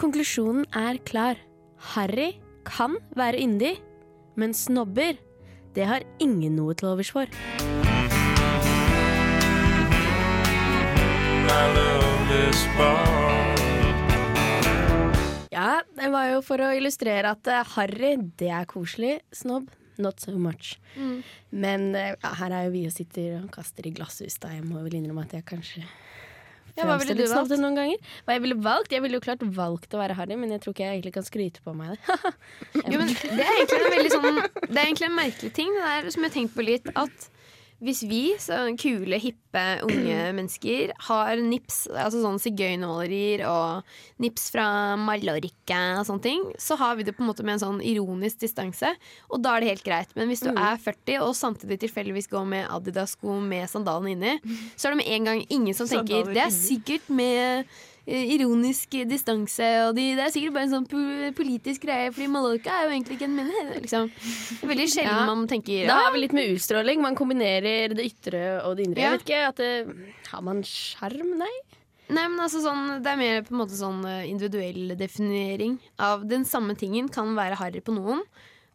Konklusjonen 0.00 0.64
er 0.72 0.96
klar. 1.04 1.36
Harry 1.92 2.30
kan 2.64 2.94
være 3.20 3.36
yndig, 3.44 3.74
men 4.40 4.54
snobber, 4.56 5.18
det 5.76 5.84
har 5.84 6.06
ingen 6.24 6.56
noe 6.56 6.72
til 6.72 6.88
overs 6.88 7.10
for. 7.12 7.28
Ja, 15.52 15.82
det 15.84 16.08
var 16.16 16.30
jo 16.32 16.40
for 16.48 16.64
å 16.64 16.72
illustrere 16.78 17.34
at 17.36 17.52
eh, 17.52 17.74
Harry, 17.76 18.16
det 18.40 18.48
er 18.56 18.64
koselig. 18.70 19.18
Snobb, 19.36 19.68
not 20.00 20.24
so 20.24 20.32
much. 20.40 20.78
Mm. 20.96 21.18
Men 21.52 21.90
eh, 21.92 22.14
ja, 22.16 22.32
her 22.40 22.56
er 22.56 22.70
jo 22.70 22.72
vi 22.78 22.86
og 22.88 22.96
sitter 22.96 23.42
og 23.42 23.52
kaster 23.52 23.84
i 23.84 23.92
glasshus, 23.92 24.40
da. 24.40 24.56
Jeg 24.56 24.64
må 24.64 24.80
vel 24.80 24.96
innrømme 24.96 25.28
at 25.28 25.36
jeg 25.36 25.50
kanskje 25.52 25.84
Ja, 26.76 26.86
hva 26.88 26.98
ville 27.00 27.16
du 27.18 27.24
valgt? 27.26 27.56
noen 27.60 27.78
ganger. 27.78 28.12
Hva 28.26 28.36
jeg 28.36 28.44
ville 28.44 28.58
valgt? 28.62 28.94
Jeg 28.94 29.04
ville 29.04 29.18
jo 29.18 29.24
klart 29.24 29.42
valgt 29.56 29.96
å 29.96 30.00
være 30.00 30.16
Harry, 30.18 30.38
men 30.38 30.54
jeg 30.54 30.62
tror 30.64 30.76
ikke 30.76 30.86
jeg 30.86 30.98
egentlig 30.98 31.14
kan 31.16 31.26
skryte 31.26 31.64
på 31.64 31.74
meg 31.76 31.96
det. 31.96 32.34
Jo, 32.92 33.00
men 33.00 33.10
det 33.10 33.44
er 33.44 33.58
sånn 34.14 34.40
Det 34.40 34.78
er 34.78 34.86
egentlig 34.86 35.08
en 35.10 35.18
merkelig 35.18 35.52
ting 35.56 35.74
det 35.74 35.84
der, 35.84 36.10
som 36.14 36.24
jeg 36.24 36.30
har 36.30 36.36
tenkt 36.38 36.56
på 36.56 36.66
litt. 36.66 36.90
At 36.94 37.30
hvis 37.80 38.02
vi, 38.04 38.34
så 38.38 38.58
kule, 38.78 39.16
hippe, 39.20 39.62
unge 39.86 40.16
mennesker, 40.38 40.92
har 41.08 41.40
nips, 41.40 41.86
altså 41.90 42.20
sånn 42.22 42.38
sigøynermalerier 42.42 43.42
og 43.48 43.82
nips 44.20 44.50
fra 44.54 44.66
Mallorca 45.00 45.80
og 46.00 46.06
sånne 46.08 46.24
ting, 46.26 46.44
så 46.60 46.76
har 46.80 46.96
vi 46.98 47.06
det 47.08 47.14
på 47.16 47.24
en 47.24 47.30
måte 47.30 47.44
med 47.46 47.56
en 47.56 47.62
sånn 47.64 47.80
ironisk 47.84 48.40
distanse. 48.44 48.92
Og 49.32 49.40
da 49.44 49.56
er 49.56 49.64
det 49.64 49.72
helt 49.74 49.86
greit. 49.86 50.12
Men 50.16 50.28
hvis 50.28 50.44
du 50.44 50.50
Mm. 50.50 50.58
er 50.60 50.76
40 50.82 51.20
og 51.24 51.34
samtidig 51.38 51.80
tilfeldigvis 51.86 52.28
går 52.30 52.46
med 52.46 52.68
Adidas-sko 52.70 53.40
med 53.40 53.68
sandalene 53.70 54.12
inni, 54.16 54.34
så 54.76 54.88
er 54.88 54.94
det 54.96 55.00
med 55.04 55.12
en 55.16 55.24
gang 55.30 55.44
ingen 55.48 55.74
som 55.74 55.88
tenker 55.88 56.32
det 56.34 56.44
er 56.44 56.52
sikkert 56.54 57.08
med 57.08 57.64
ironisk 58.10 58.96
distanse, 59.08 59.66
og 59.86 59.94
de, 59.96 60.04
det 60.18 60.24
er 60.26 60.32
sikkert 60.34 60.54
bare 60.56 60.66
en 60.68 60.72
sånn 60.74 61.34
politisk 61.36 61.84
greie, 61.86 62.10
fordi 62.12 62.26
Mallorca 62.32 62.74
er 62.80 62.88
jo 62.88 62.94
egentlig 62.96 63.16
ikke 63.18 63.28
en 63.28 63.36
menn. 63.38 63.50
Liksom. 63.76 64.10
Veldig 64.66 64.86
sjelden 64.96 65.14
Ja. 65.14 65.26
man 65.30 65.46
tenker 65.50 65.86
Da 65.90 65.98
er 66.08 66.12
vi 66.14 66.22
litt 66.24 66.34
med 66.36 66.50
utstråling. 66.56 67.00
Man 67.04 67.18
kombinerer 67.18 67.94
det 67.94 68.06
ytre 68.10 68.44
og 68.66 68.76
det 68.78 68.88
indre. 68.88 69.00
Ja. 69.04 69.10
Jeg 69.10 69.18
vet 69.18 69.26
ikke, 69.28 69.42
at 69.48 69.56
det, 69.62 70.14
Har 70.32 70.42
man 70.46 70.62
sjarm? 70.66 71.36
Nei. 71.38 71.52
Nei, 72.10 72.24
men 72.26 72.40
altså 72.42 72.58
sånn, 72.64 73.02
Det 73.04 73.10
er 73.12 73.18
mer 73.20 73.42
på 73.46 73.54
en 73.54 73.60
måte 73.62 73.76
sånn 73.78 74.00
eh, 74.10 74.24
individuell 74.30 74.96
definering 74.98 75.76
av 76.02 76.24
den 76.26 76.42
samme 76.44 76.74
tingen 76.74 77.08
kan 77.08 77.36
være 77.38 77.58
harry 77.60 77.80
på 77.86 77.94
noen. 77.94 78.24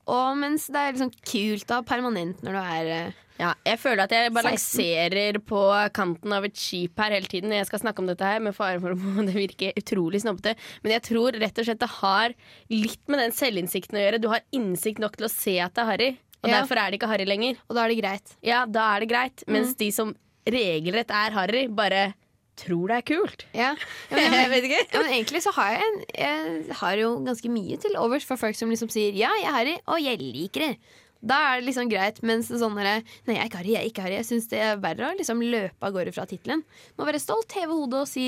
Og 0.08 0.36
mens 0.38 0.68
det 0.70 0.78
er 0.82 0.92
liksom 0.94 1.12
kult 1.26 1.68
da, 1.68 1.80
permanent 1.82 2.42
når 2.46 2.52
du 2.58 2.60
er 2.62 2.90
eh, 2.94 3.22
Ja, 3.40 3.50
jeg 3.68 3.80
føler 3.82 4.04
at 4.06 4.12
jeg 4.16 4.32
balanserer 4.32 5.40
på 5.44 5.62
kanten 5.98 6.32
av 6.32 6.46
et 6.48 6.56
skip 6.56 6.98
her 7.02 7.12
hele 7.18 7.28
tiden. 7.28 7.52
Jeg 7.52 7.66
skal 7.68 7.82
snakke 7.82 8.00
om 8.00 8.08
dette 8.08 8.24
her 8.24 8.40
med 8.40 8.56
fare 8.56 8.80
for 8.80 8.94
å 8.96 9.26
det 9.28 9.34
virker 9.36 9.74
utrolig 9.76 10.22
snobbete. 10.24 10.54
Men 10.86 10.94
jeg 10.96 11.04
tror 11.10 11.36
rett 11.42 11.58
og 11.60 11.68
slett 11.68 11.82
det 11.84 11.90
har 11.98 12.36
litt 12.72 13.02
med 13.12 13.20
den 13.20 13.36
selvinnsikten 13.36 13.98
å 14.00 14.04
gjøre. 14.06 14.22
Du 14.24 14.30
har 14.32 14.46
innsikt 14.56 15.02
nok 15.04 15.18
til 15.20 15.28
å 15.28 15.34
se 15.34 15.58
at 15.60 15.74
det 15.76 15.84
er 15.84 15.92
harry, 15.92 16.12
og 16.46 16.50
Ja. 16.52 16.62
derfor 16.62 16.78
er 16.80 16.92
det 16.94 17.00
ikke 17.02 17.10
harry 17.12 17.26
lenger. 17.28 17.58
Og 17.68 17.76
da 17.76 17.84
er 17.84 17.90
det 17.92 18.00
greit. 18.04 18.36
Ja, 18.46 18.66
da 18.70 18.86
er 18.96 19.00
det 19.04 19.10
greit. 19.12 19.44
Mens 19.50 19.74
Mm. 19.74 19.78
de 19.84 19.92
som 19.92 20.16
regelrett 20.48 21.10
er 21.12 21.32
harry, 21.36 21.66
bare 21.68 22.14
tror 22.60 22.92
det 22.92 22.98
er 23.00 23.08
kult. 23.14 23.46
Ja. 23.56 23.72
Ja, 24.12 24.18
men, 24.18 24.36
Jeg 24.38 24.52
vet 24.52 24.68
ikke. 24.70 24.84
Ja, 24.94 25.02
men 25.02 25.14
egentlig 25.18 25.42
så 25.46 25.54
har 25.56 25.76
jeg, 25.76 25.88
en, 25.88 26.04
jeg 26.18 26.78
har 26.82 27.00
jo 27.02 27.16
ganske 27.26 27.52
mye 27.52 27.80
til 27.82 27.98
overs 28.00 28.28
for 28.28 28.40
folk 28.40 28.58
som 28.58 28.72
liksom 28.74 28.92
sier 28.94 29.16
ja, 29.18 29.32
jeg 29.42 29.50
er 29.50 29.58
harry, 29.58 29.76
og 29.86 30.02
jeg 30.04 30.22
liker 30.22 30.70
det. 30.70 31.02
Da 31.25 31.38
er 31.50 31.60
det 31.60 31.70
liksom 31.70 31.89
greit, 31.89 32.22
mens 32.25 32.51
sånn 32.51 32.77
derre 32.77 33.00
Nei, 33.25 33.36
jeg 33.36 33.41
er 33.41 33.50
ikke 33.50 33.60
harry, 33.62 33.74
jeg 33.74 33.82
er 33.82 33.89
ikke 33.89 34.05
harry. 34.05 34.17
Jeg 34.20 34.27
syns 34.29 34.50
det 34.51 34.60
er 34.62 34.79
verre 34.82 35.10
å 35.10 35.17
liksom 35.17 35.41
løpe 35.41 35.88
av 35.88 35.96
gårde 35.96 36.13
fra 36.15 36.27
tittelen. 36.29 36.62
Må 37.00 37.08
være 37.08 37.22
stolt, 37.24 37.55
heve 37.58 37.74
hodet 37.74 38.03
og 38.03 38.10
si 38.10 38.27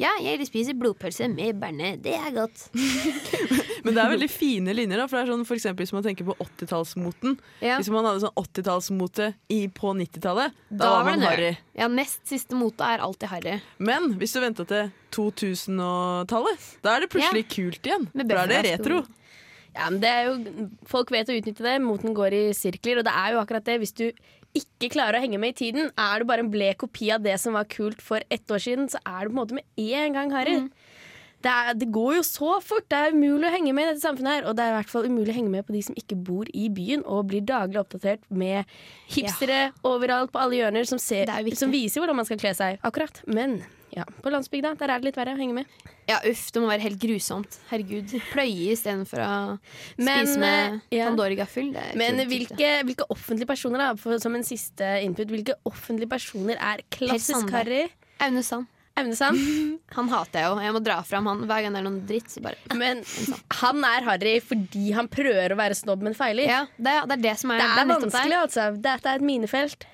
ja, 0.00 0.12
jeg 0.22 0.46
spiser 0.48 0.76
blodpølse 0.78 1.28
med 1.32 1.58
berne. 1.60 1.94
Det 2.02 2.14
er 2.14 2.30
godt. 2.36 2.68
Men 3.86 3.94
det 3.94 4.02
er 4.02 4.12
veldig 4.14 4.30
fine 4.30 4.74
linjer. 4.74 4.98
da 4.98 5.06
For 5.06 5.18
det 5.18 5.24
er 5.24 5.32
sånn, 5.32 5.44
for 5.46 5.58
eksempel 5.58 5.86
Hvis 5.86 5.94
man 5.94 6.06
tenker 6.06 6.26
på 6.26 6.34
80-tallsmoten. 6.42 7.36
Ja. 7.62 7.76
Hvis 7.78 7.90
man 7.94 8.06
hadde 8.08 8.24
sånn 8.24 8.38
80-tallsmote 8.42 9.28
på 9.76 9.92
90-tallet, 10.00 10.56
da, 10.68 10.78
Da 10.80 10.92
var 10.96 11.10
man 11.10 11.26
harry. 11.26 11.52
Ja, 11.78 11.90
nest 11.92 12.24
siste 12.28 12.58
mote 12.58 12.86
er 12.86 13.02
alltid 13.04 13.30
harry. 13.30 13.58
Men 13.78 14.14
hvis 14.20 14.34
du 14.34 14.40
venta 14.42 14.66
til 14.68 14.90
2000-tallet, 15.16 16.66
da 16.84 16.96
er 16.96 17.04
det 17.04 17.12
plutselig 17.12 17.46
kult 17.52 17.86
igjen. 17.86 18.08
Da 18.14 18.26
er 18.42 18.52
det 18.52 18.64
retro. 18.70 19.04
Ja, 19.76 19.90
men 19.92 20.00
det 20.00 20.08
er 20.08 20.30
jo, 20.30 20.66
Folk 20.88 21.12
vet 21.12 21.28
å 21.28 21.36
utnytte 21.36 21.64
det. 21.66 21.76
Moten 21.84 22.16
går 22.16 22.34
i 22.36 22.42
sirkler. 22.56 23.02
Og 23.02 23.06
det 23.06 23.12
er 23.12 23.34
jo 23.34 23.42
akkurat 23.42 23.66
det. 23.68 23.78
Hvis 23.82 23.94
du 23.96 24.06
ikke 24.56 24.92
klarer 24.94 25.18
å 25.18 25.24
henge 25.24 25.40
med 25.42 25.52
i 25.52 25.58
tiden, 25.66 25.90
er 26.00 26.22
du 26.22 26.28
bare 26.28 26.44
en 26.44 26.52
blek 26.52 26.80
kopi 26.80 27.10
av 27.12 27.24
det 27.24 27.36
som 27.42 27.56
var 27.58 27.68
kult 27.68 28.00
for 28.04 28.24
ett 28.32 28.48
år 28.48 28.62
siden, 28.62 28.88
så 28.88 29.00
er 29.04 29.26
du 29.26 29.32
på 29.32 29.36
en 29.36 29.40
måte 29.42 29.58
med 29.58 29.66
en 29.84 30.16
gang 30.16 30.32
harry. 30.32 30.56
Det, 31.44 31.52
er, 31.52 31.76
det 31.78 31.88
går 31.94 32.16
jo 32.16 32.24
så 32.26 32.56
fort. 32.64 32.86
Det 32.90 32.98
er 32.98 33.14
umulig 33.14 33.48
å 33.48 33.52
henge 33.54 33.74
med 33.76 33.86
i 33.86 33.90
dette 33.92 34.02
samfunnet 34.02 34.38
her. 34.38 34.48
Og 34.48 34.56
det 34.56 34.64
er 34.64 34.72
i 34.72 34.76
hvert 34.78 34.92
fall 34.92 35.08
umulig 35.08 35.34
å 35.34 35.36
henge 35.36 35.52
med 35.52 35.66
på 35.68 35.76
de 35.76 35.82
som 35.86 35.98
ikke 35.98 36.18
bor 36.28 36.48
i 36.56 36.66
byen 36.72 37.04
og 37.04 37.28
blir 37.30 37.44
daglig 37.46 37.80
oppdatert 37.82 38.24
med 38.30 38.66
hipstere 39.12 39.70
overalt 39.86 40.32
på 40.34 40.42
alle 40.42 40.60
hjørner 40.62 40.88
som, 40.88 41.00
ser, 41.02 41.30
som 41.58 41.74
viser 41.74 42.02
hvordan 42.02 42.18
man 42.22 42.28
skal 42.28 42.40
kle 42.40 42.54
seg. 42.56 42.80
Akkurat. 42.86 43.20
Men 43.28 43.60
ja, 43.94 44.04
på 44.22 44.32
landsbygda 44.32 44.74
der 44.80 44.90
er 44.92 45.00
det 45.00 45.08
litt 45.08 45.18
verre 45.18 45.36
å 45.36 45.38
henge 45.38 45.60
med. 45.60 45.84
Ja, 46.06 46.18
uff, 46.28 46.48
det 46.52 46.60
må 46.62 46.68
være 46.68 46.84
helt 46.84 46.98
grusomt. 47.00 47.58
Herregud. 47.70 48.12
Pløye 48.32 48.74
istedenfor 48.74 49.22
å 49.24 49.32
Men, 49.96 50.26
spise 50.26 50.42
med 50.42 50.58
eh, 50.58 50.98
ja. 50.98 51.08
Pandora-gaffel. 51.08 51.70
er 51.78 51.96
Men 51.98 52.20
hvilke, 52.28 52.72
hvilke 52.86 53.08
offentlige 53.12 53.48
personer, 53.48 53.82
da, 53.82 53.90
for, 54.00 54.18
som 54.22 54.36
en 54.36 54.46
siste 54.46 54.90
input, 55.06 55.32
hvilke 55.32 55.56
offentlige 55.68 56.10
personer 56.12 56.60
er 56.60 56.84
klassisk 56.92 57.52
harry? 57.54 57.86
Aune 58.22 58.44
Sand. 58.44 58.68
Aune 58.96 59.12
Han 59.96 60.08
hater 60.08 60.40
jeg 60.40 60.48
jo. 60.50 60.60
Jeg 60.64 60.74
må 60.76 60.80
dra 60.84 60.96
fram 61.04 61.26
han 61.30 61.42
hver 61.48 61.62
gang 61.66 61.74
det 61.76 61.80
er 61.82 61.86
noen 61.86 61.98
dritt. 62.08 62.30
Så 62.32 62.40
bare. 62.44 62.56
Men 62.80 63.02
han 63.60 63.84
er 63.84 64.06
harry 64.08 64.36
fordi 64.44 64.86
han 64.96 65.10
prøver 65.12 65.52
å 65.52 65.58
være 65.60 65.76
snobb, 65.78 66.02
men 66.06 66.16
feiler. 66.16 66.48
Ja, 66.48 66.62
det, 66.78 66.94
er- 66.94 67.06
det 67.10 67.18
er 67.18 67.24
det 67.28 67.34
som 67.42 67.52
er 67.54 67.60
Det 67.62 67.68
er 67.68 67.90
vanskelig, 67.92 68.38
altså. 68.40 68.66
Dette 68.88 69.12
er 69.12 69.20
et 69.20 69.26
minefelt. 69.28 69.86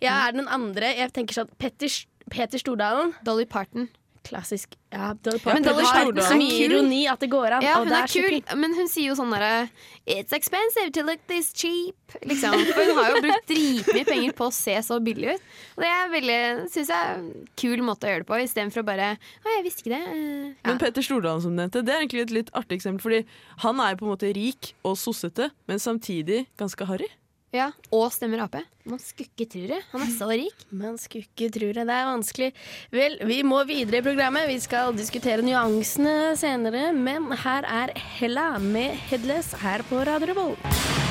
Ja, 0.00 0.16
er 0.26 0.32
det 0.32 0.40
noen 0.40 0.48
andre 0.56 0.94
Jeg 0.96 1.12
tenker 1.12 1.36
sånn 1.36 1.50
Petter, 1.60 1.92
Peter 2.32 2.58
Stordalen. 2.62 3.14
Dolly 3.26 3.44
Parton. 3.50 3.88
Klassisk. 4.26 4.74
Ja, 4.92 5.12
Dolly 5.14 5.38
Ja, 5.40 5.54
men 5.54 5.64
Parton 5.64 5.64
Dolly 5.64 5.84
har 5.86 6.10
så 6.26 6.34
er 6.34 6.38
mye 6.38 6.56
ironi 6.66 6.98
at 7.08 7.22
det 7.22 7.28
går 7.32 7.54
an. 7.56 7.62
Ja, 7.64 7.76
og 7.78 7.86
hun 7.86 7.92
det 7.92 7.98
er 8.00 8.10
så 8.10 8.22
kul, 8.26 8.58
men 8.60 8.74
hun 8.76 8.90
sier 8.90 9.08
jo 9.08 9.16
sånn 9.18 9.32
derre 9.32 9.68
It's 10.10 10.34
expensive 10.36 10.90
to 10.96 11.04
look 11.06 11.22
this 11.30 11.52
cheap. 11.56 11.96
Liksom. 12.26 12.56
For 12.74 12.90
hun 12.90 12.98
har 12.98 13.14
jo 13.14 13.22
brukt 13.24 13.48
dritmye 13.48 14.04
penger 14.08 14.34
på 14.36 14.48
å 14.50 14.54
se 14.54 14.74
så 14.84 14.98
billig 15.04 15.36
ut. 15.36 15.44
Og 15.76 15.84
det 15.84 15.90
er 15.94 16.10
veldig, 16.12 16.38
synes 16.74 16.90
jeg, 16.92 16.98
er 16.98 17.20
en 17.20 17.48
kul 17.62 17.84
måte 17.86 18.08
å 18.08 18.12
gjøre 18.12 18.24
det 18.24 18.28
på, 18.32 18.40
istedenfor 18.44 18.82
å 18.82 18.88
bare 18.90 19.10
Å, 19.16 19.52
jeg 19.56 19.64
visste 19.68 19.84
ikke 19.86 19.94
det. 19.94 20.02
Eh, 20.10 20.48
Ja. 20.60 20.68
Men 20.72 20.82
Petter 20.82 21.04
Stordalen 21.06 21.42
som 21.44 21.54
nevnte, 21.56 21.84
det 21.86 21.94
er 21.94 22.02
egentlig 22.02 22.24
et 22.26 22.34
litt 22.34 22.50
artig 22.58 22.80
eksempel. 22.80 23.00
Fordi 23.06 23.22
han 23.64 23.80
er 23.80 23.96
på 23.96 24.04
en 24.04 24.12
måte 24.12 24.34
rik 24.36 24.74
og 24.84 24.98
sossete, 25.00 25.50
men 25.70 25.80
samtidig 25.80 26.44
ganske 26.60 26.86
harry. 26.90 27.08
Ja, 27.50 27.72
Og 27.90 28.12
stemmer 28.14 28.44
Ap. 28.44 28.60
Man 28.86 29.00
skukke 29.02 29.46
tro 29.50 29.64
det. 29.72 29.80
Han 29.90 30.04
er 30.04 30.12
så 30.14 30.28
rik. 30.30 30.62
Man 30.70 30.94
skukke 31.02 31.50
tro 31.50 31.72
det. 31.74 31.82
Det 31.88 31.96
er 31.96 32.06
vanskelig. 32.06 32.50
Vel, 32.94 33.18
vi 33.26 33.40
må 33.42 33.64
videre 33.66 33.98
i 33.98 34.06
programmet. 34.06 34.46
Vi 34.50 34.60
skal 34.62 34.94
diskutere 34.94 35.42
nyansene 35.42 36.36
senere, 36.38 36.92
men 36.94 37.30
her 37.42 37.66
er 37.66 37.94
Hella 38.20 38.52
med 38.58 38.94
'Headless' 39.10 39.56
her 39.64 39.82
på 39.90 40.06
Radio 40.06 40.30
Revolt. 40.30 41.09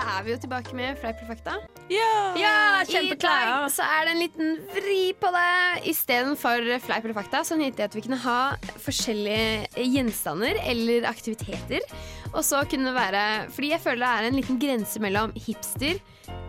Da 0.00 0.16
er 0.16 0.24
vi 0.24 0.32
jo 0.32 0.38
tilbake 0.40 0.76
med 0.76 0.96
Fleip 1.00 1.18
eller 1.20 1.34
fakta. 1.34 1.56
Ja, 1.92 2.12
ja 2.38 2.54
kjempeklar. 2.88 3.42
dag 3.50 3.66
så 3.74 3.84
er 3.84 4.06
det 4.06 4.14
en 4.14 4.22
liten 4.22 4.54
vri 4.72 5.00
på 5.20 5.32
det. 5.34 5.90
Istedenfor 5.90 6.64
fleip 6.86 7.04
eller 7.04 7.16
fakta, 7.16 7.42
så 7.44 7.58
tenkte 7.60 7.84
jeg 7.84 7.90
at 7.90 7.98
vi 7.98 8.04
kunne 8.06 8.20
ha 8.22 8.38
forskjellige 8.80 9.84
gjenstander 9.90 10.60
eller 10.64 11.08
aktiviteter. 11.10 11.84
Og 12.30 12.44
så 12.46 12.62
kunne 12.70 12.92
det 12.92 12.94
være 12.94 13.24
Fordi 13.50 13.72
jeg 13.72 13.82
føler 13.82 14.04
det 14.06 14.10
er 14.10 14.28
en 14.28 14.38
liten 14.38 14.60
grense 14.62 15.02
mellom 15.02 15.34
hipster 15.34 15.98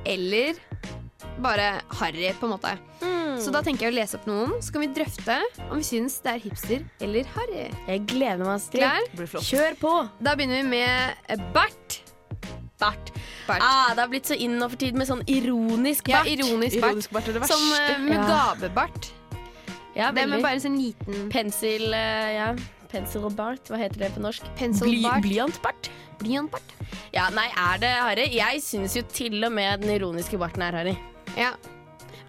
eller 0.05 0.55
bare 1.41 1.81
harry, 1.99 2.29
på 2.37 2.47
en 2.47 2.53
måte. 2.53 2.75
Så 3.41 3.49
da 3.53 3.61
tenker 3.65 3.87
jeg 3.87 3.93
å 3.93 3.95
lese 3.95 4.17
opp 4.19 4.27
noen, 4.29 4.53
så 4.61 4.75
kan 4.75 4.83
vi 4.83 4.89
drøfte 4.93 5.37
om 5.69 5.79
vi 5.79 5.85
syns 5.87 6.19
det 6.21 6.35
er 6.35 6.41
hipster 6.43 6.83
eller 7.01 7.29
harry. 7.35 7.67
Jeg 7.87 8.05
gleder 8.11 8.43
meg. 8.43 8.59
Astrid. 8.61 9.45
Kjør 9.47 9.77
på. 9.81 9.93
Da 10.21 10.35
begynner 10.37 10.61
vi 10.61 10.69
med 10.75 11.47
bart. 11.55 11.80
Bart. 12.81 13.13
Bart. 13.47 13.61
Ah, 13.63 13.93
det 13.95 14.03
har 14.03 14.11
blitt 14.11 14.29
så 14.29 14.35
inn 14.37 14.57
nå 14.59 14.67
for 14.73 14.81
tiden 14.81 14.99
med 15.01 15.09
sånn 15.09 15.23
ironisk 15.29 16.09
Ja, 16.11 16.19
bart. 16.21 16.31
ironisk 16.33 16.81
bart. 16.81 16.91
Ironisk 16.97 17.15
bart 17.15 17.29
er 17.31 17.37
det 17.37 17.41
verste. 17.45 17.57
Som 17.57 17.71
uh, 17.71 18.05
med 18.09 18.17
Ja. 18.17 18.27
gavebart. 18.33 19.11
Ja, 19.95 20.11
det 20.15 20.27
med 20.31 20.41
bare 20.43 20.59
sånn 20.63 20.77
liten 20.79 21.29
Pensel, 21.33 21.89
uh, 21.93 22.29
ja. 22.35 22.51
Pensel 22.91 23.23
og 23.27 23.35
bart, 23.37 23.69
hva 23.71 23.77
heter 23.79 23.99
det 24.05 24.11
på 24.15 24.21
norsk? 24.23 24.43
Pencil 24.59 24.87
Bly, 24.89 25.01
bart. 25.05 25.21
Blyantbart. 25.23 25.89
Blyantbart? 26.19 26.73
Ja, 27.15 27.29
nei, 27.31 27.47
er 27.55 27.77
det 27.79 27.91
harry? 28.03 28.25
Jeg 28.35 28.61
syns 28.63 28.95
jo 28.97 29.03
til 29.15 29.37
og 29.47 29.51
med 29.55 29.81
den 29.85 29.93
ironiske 29.95 30.39
barten 30.39 30.63
er 30.65 30.75
harry. 30.75 30.95
Ja. 31.37 31.53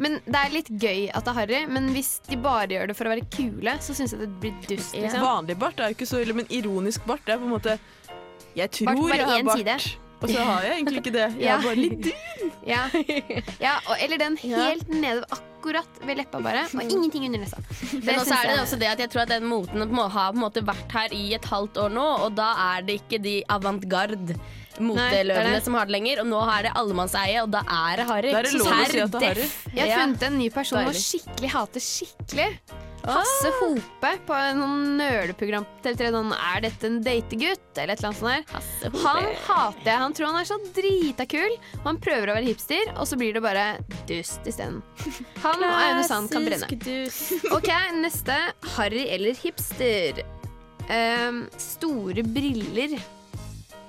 Men 0.02 0.20
det 0.24 0.38
er 0.38 0.50
litt 0.54 0.70
gøy 0.82 1.10
at 1.14 1.26
det 1.26 1.32
er 1.32 1.36
harry, 1.36 1.58
men 1.70 1.90
hvis 1.94 2.14
de 2.28 2.38
bare 2.42 2.66
gjør 2.70 2.88
det 2.90 2.96
for 2.98 3.06
å 3.10 3.12
være 3.12 3.26
kule, 3.34 3.74
så 3.84 3.94
syns 3.94 4.14
jeg 4.14 4.22
det 4.24 4.30
blir 4.42 4.54
dust. 4.70 4.94
Liksom. 4.96 5.22
Vanlig 5.22 5.58
bart 5.60 5.78
er 5.82 5.90
jo 5.92 5.98
ikke 5.98 6.08
så 6.08 6.22
ille, 6.22 6.34
men 6.38 6.48
ironisk 6.50 7.04
bart 7.06 7.28
er 7.28 7.38
på 7.42 7.46
en 7.46 7.54
måte 7.56 7.76
Jeg 8.56 8.70
tror 8.70 8.86
Bart 8.90 8.98
bare 9.02 9.16
jeg 9.16 9.26
har 9.28 9.38
én 9.38 9.46
bart, 9.50 9.58
side. 9.58 9.98
Og 10.22 10.28
så 10.30 10.44
har 10.48 10.62
jeg 10.66 10.76
egentlig 10.78 11.00
ikke 11.02 11.12
det. 11.14 11.26
Jeg 11.36 11.42
Ja. 11.48 11.56
har 11.56 11.62
bare 11.66 11.76
litt 11.76 12.00
dun. 12.06 12.50
Ja, 12.72 12.82
ja 13.60 13.72
og, 13.88 13.96
eller 13.98 14.18
den 14.22 14.36
helt 14.38 14.88
nede 14.88 15.24
akkurat 15.34 15.98
ved 16.06 16.16
leppa 16.20 16.38
bare, 16.42 16.62
og 16.70 16.82
ingenting 16.84 17.24
under 17.26 17.40
nesa. 17.42 17.58
Men 17.92 18.20
også 18.20 18.34
er 18.36 18.42
det 18.46 18.52
jeg- 18.54 18.62
også 18.62 18.78
det 18.78 18.88
at 18.92 18.98
jeg 19.02 19.10
tror 19.10 19.22
at 19.24 19.32
den 19.34 19.46
moten 19.50 19.82
må, 19.90 20.08
ha 20.10 20.28
på 20.30 20.36
en 20.38 20.42
måte 20.44 20.62
vært 20.66 20.92
her 20.94 21.12
i 21.14 21.34
et 21.34 21.44
halvt 21.50 21.76
år 21.82 21.90
nå, 21.90 22.06
og 22.26 22.34
da 22.38 22.52
er 22.76 22.82
det 22.86 23.00
ikke 23.02 23.18
de 23.22 23.42
avantgarde 23.50 24.36
er 24.38 24.80
moteløvene 24.82 25.58
som 25.62 25.74
har 25.74 25.86
det 25.90 25.92
lenger, 25.96 26.20
og 26.22 26.26
nå 26.30 26.40
er 26.56 26.62
det 26.68 26.72
allemannseie, 26.80 27.42
og 27.42 27.50
da 27.50 27.60
er 27.66 27.96
det 28.02 28.06
harry. 28.08 28.30
Da 28.32 28.38
er 28.38 28.42
det 28.48 28.54
lov 28.54 28.66
å 28.66 28.86
si 28.86 29.00
at 29.00 29.10
det 29.10 29.22
er 29.22 29.34
harry. 29.34 29.50
Jeg 29.74 29.90
har 29.90 30.00
funnet 30.06 30.22
en 30.30 30.38
ny 30.38 30.48
person 30.54 30.78
Deilig. 30.84 31.02
skikkelig 31.02 31.50
hate 31.50 31.80
skikkelig. 31.82 32.48
Hasse 33.02 33.50
Hope 33.58 34.10
på 34.26 34.34
en 34.36 34.60
sånn 34.62 34.82
nøleprogram 35.00 35.64
på 35.66 35.88
TV3. 35.88 36.10
Sånn, 36.14 36.34
er 36.36 36.62
dette 36.62 36.88
en 36.88 37.00
dategutt? 37.02 37.64
Eller 37.74 37.94
et 37.96 38.02
eller 38.02 38.10
annet 38.12 38.20
sånt 38.20 38.92
der. 38.92 39.00
Han 39.02 39.28
hater 39.46 39.88
jeg. 39.90 39.98
Han 40.04 40.14
tror 40.16 40.30
han 40.30 40.38
er 40.40 40.48
så 40.50 40.58
drita 40.76 41.26
kul, 41.30 41.56
og 41.80 41.88
han 41.88 42.00
prøver 42.04 42.30
å 42.30 42.36
være 42.38 42.50
hipster, 42.52 42.92
og 42.94 43.08
så 43.10 43.18
blir 43.18 43.34
det 43.36 43.42
bare 43.44 43.66
dust 44.10 44.46
isteden. 44.46 44.80
Han 45.42 45.64
og 45.66 45.72
Aune 45.72 46.04
Sand 46.06 46.30
kan 46.30 46.46
brenne. 46.46 46.68
OK, 47.56 47.72
neste. 47.98 48.38
Harry 48.76 49.08
eller 49.10 49.34
hipster? 49.42 50.22
Um, 50.86 51.44
store 51.58 52.22
briller. 52.26 52.98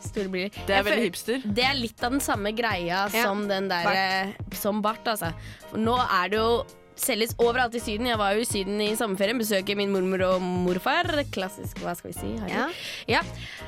Store 0.04 0.30
briller. 0.30 0.54
Det 0.66 0.78
er 0.78 0.86
veldig 0.88 1.10
hipster. 1.10 1.44
Det 1.46 1.66
er 1.70 1.78
litt 1.78 2.02
av 2.04 2.16
den 2.16 2.24
samme 2.24 2.54
greia 2.58 3.06
som 3.14 3.46
den 3.50 3.70
der 3.70 3.86
Bart. 3.86 4.56
Som 4.58 4.82
bart, 4.86 5.06
altså. 5.10 5.34
For 5.70 5.82
nå 5.82 5.98
er 6.02 6.34
det 6.34 6.42
jo 6.42 6.64
Selges 7.00 7.34
overalt 7.42 7.76
i 7.78 7.82
Syden. 7.82 8.08
Jeg 8.12 8.20
var 8.22 8.36
jo 8.38 8.44
i 8.44 8.48
Syden 8.48 8.82
i 8.84 8.92
sommerferien. 9.00 9.40
Besøker 9.42 9.78
min 9.80 9.94
mormor 9.94 10.26
og 10.28 10.42
morfar. 10.44 11.10
Klassisk, 11.34 11.82
hva 11.84 11.96
skal 11.98 12.14
vi 12.14 12.18
si? 12.18 12.32
Ja. 12.52 12.68
Ja. 13.10 13.22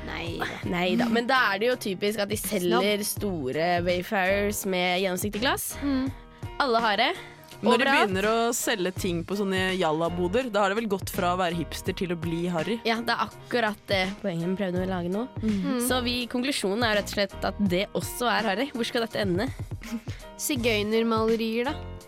Nei. 0.08 0.38
Nei 0.70 0.88
da. 1.00 1.08
Men 1.12 1.28
da 1.30 1.42
er 1.52 1.62
det 1.62 1.72
jo 1.72 1.78
typisk 1.88 2.22
at 2.22 2.30
de 2.32 2.38
selger 2.40 3.02
store 3.06 3.70
Wayfarers 3.86 4.64
med 4.70 5.00
gjennomsiktig 5.02 5.42
glass. 5.42 5.72
Alle 6.62 6.84
har 6.84 7.02
det. 7.02 7.14
Når 7.64 7.80
de 7.80 7.86
begynner 7.88 8.26
å 8.28 8.36
selge 8.56 8.90
ting 9.00 9.22
på 9.24 9.36
sånne 9.38 9.70
jallaboder, 9.78 10.50
da 10.52 10.64
har 10.64 10.72
det 10.72 10.76
vel 10.82 10.88
gått 10.92 11.08
fra 11.14 11.30
å 11.32 11.38
være 11.40 11.56
hipster 11.56 11.96
til 11.96 12.12
å 12.12 12.18
bli 12.20 12.44
harry. 12.52 12.76
Ja, 12.84 12.98
det 13.00 13.14
er 13.14 13.22
akkurat 13.24 13.80
det 13.88 14.02
poenget 14.20 14.50
vi 14.50 14.58
prøvde 14.60 14.82
å 14.84 14.90
lage 14.90 15.12
nå. 15.12 15.24
Mm. 15.40 15.78
Så 15.88 16.02
vi, 16.04 16.18
konklusjonen 16.32 16.84
er 16.84 16.98
rett 17.00 17.08
og 17.08 17.16
slett 17.16 17.48
at 17.48 17.62
det 17.72 17.86
også 17.96 18.28
er 18.28 18.50
harry. 18.50 18.68
Hvor 18.76 18.88
skal 18.88 19.06
dette 19.06 19.22
ende? 19.24 19.48
Sigøynermalerier, 20.42 21.70
da? 21.72 22.05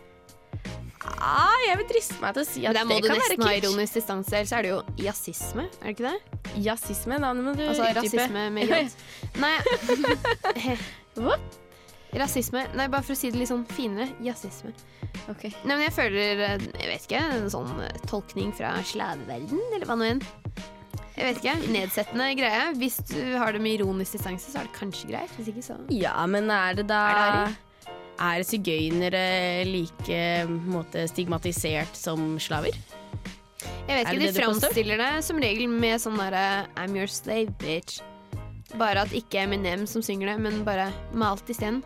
Ah, 1.18 1.54
jeg 1.66 1.78
vil 1.80 1.88
driste 1.92 2.18
meg 2.22 2.34
til 2.36 2.44
å 2.44 2.48
si 2.48 2.64
at 2.68 2.76
Der 2.76 2.86
må 2.88 2.98
det 2.98 3.08
du 3.08 3.14
nesten 3.14 3.42
være 3.42 3.48
ha 3.48 3.60
ironisk 3.62 3.98
distanse, 3.98 4.34
ellers 4.38 4.52
er 4.56 4.66
det 4.66 4.72
jo 4.74 4.80
jazzisme, 5.04 5.64
er 5.68 5.86
det 5.86 5.94
ikke 5.96 6.10
det? 6.10 6.42
Jazzisme, 6.64 7.20
da 7.22 7.32
må 7.36 7.54
du 7.56 7.64
Altså 7.68 7.88
rasisme 7.96 8.44
med 8.54 8.68
j. 8.68 8.82
Nei 9.42 9.54
Hva? 11.18 11.38
Rasisme. 12.18 12.62
Nei, 12.78 12.86
bare 12.88 13.04
for 13.04 13.12
å 13.12 13.18
si 13.18 13.28
det 13.28 13.36
litt 13.36 13.50
sånn 13.50 13.66
finere. 13.68 14.06
Jazzisme. 14.24 14.70
Ok. 15.28 15.48
Nei, 15.66 15.74
men 15.74 15.82
jeg 15.84 15.92
føler 15.92 16.40
eh, 16.46 16.62
Jeg 16.80 16.88
vet 16.88 17.04
ikke. 17.04 17.20
En 17.36 17.50
sånn 17.52 17.82
eh, 17.84 17.98
tolkning 18.08 18.54
fra 18.56 18.70
slaveverden, 18.80 19.60
eller 19.76 19.84
hva 19.88 19.98
nå 20.00 20.06
enn. 20.14 20.22
Jeg 21.18 21.26
vet 21.26 21.40
ikke. 21.42 21.54
Nedsettende 21.74 22.30
greie. 22.38 22.64
Hvis 22.80 23.00
du 23.10 23.20
har 23.36 23.52
det 23.52 23.60
med 23.60 23.76
ironisk 23.80 24.16
distanse, 24.16 24.48
så 24.48 24.62
er 24.62 24.70
det 24.70 24.76
kanskje 24.78 25.10
greit. 25.10 25.34
Hvis 25.36 25.50
ikke, 25.52 25.64
så 25.66 25.76
Ja, 25.92 26.14
men 26.30 26.48
er 26.54 26.78
det 26.78 26.86
da 26.88 27.02
Er 27.10 27.18
det 27.18 27.26
harry? 27.28 27.56
Er 28.18 28.42
sigøynere 28.42 29.64
like 29.68 30.20
måte, 30.66 31.06
stigmatisert 31.10 31.94
som 31.94 32.34
slaver? 32.42 32.74
Jeg 33.88 33.94
vet 33.94 34.08
ikke, 34.10 34.20
det 34.20 34.34
De 34.34 34.42
framstiller 34.42 35.00
det 35.00 35.12
som 35.24 35.38
regel 35.42 35.70
med 35.70 36.02
sånn 36.02 36.18
derre 36.18 36.66
I'm 36.76 36.96
your 36.98 37.10
slave, 37.10 37.54
bitch. 37.62 38.02
Bare 38.76 39.06
at 39.06 39.14
ikke 39.16 39.46
Eminem 39.46 39.86
som 39.88 40.04
synger 40.04 40.34
det, 40.34 40.38
men 40.44 40.60
bare 40.66 40.90
malt 41.16 41.48
isteden. 41.48 41.80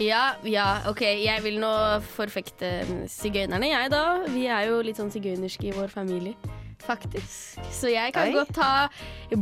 Ja, 0.00 0.36
ja, 0.48 0.80
OK. 0.88 1.02
Jeg 1.04 1.42
vil 1.44 1.58
nå 1.60 1.70
forfekte 2.14 2.70
sigøynerne, 3.10 3.68
jeg 3.68 3.92
da. 3.92 4.04
Vi 4.32 4.46
er 4.48 4.70
jo 4.70 4.80
litt 4.86 4.96
sånn 4.96 5.12
sigøynerske 5.12 5.68
i 5.68 5.76
vår 5.76 5.92
familie. 5.92 6.32
Faktisk. 6.80 7.60
Så 7.76 7.90
jeg 7.92 8.14
kan 8.16 8.30
Oi. 8.30 8.38
godt 8.38 8.54
ta 8.56 8.88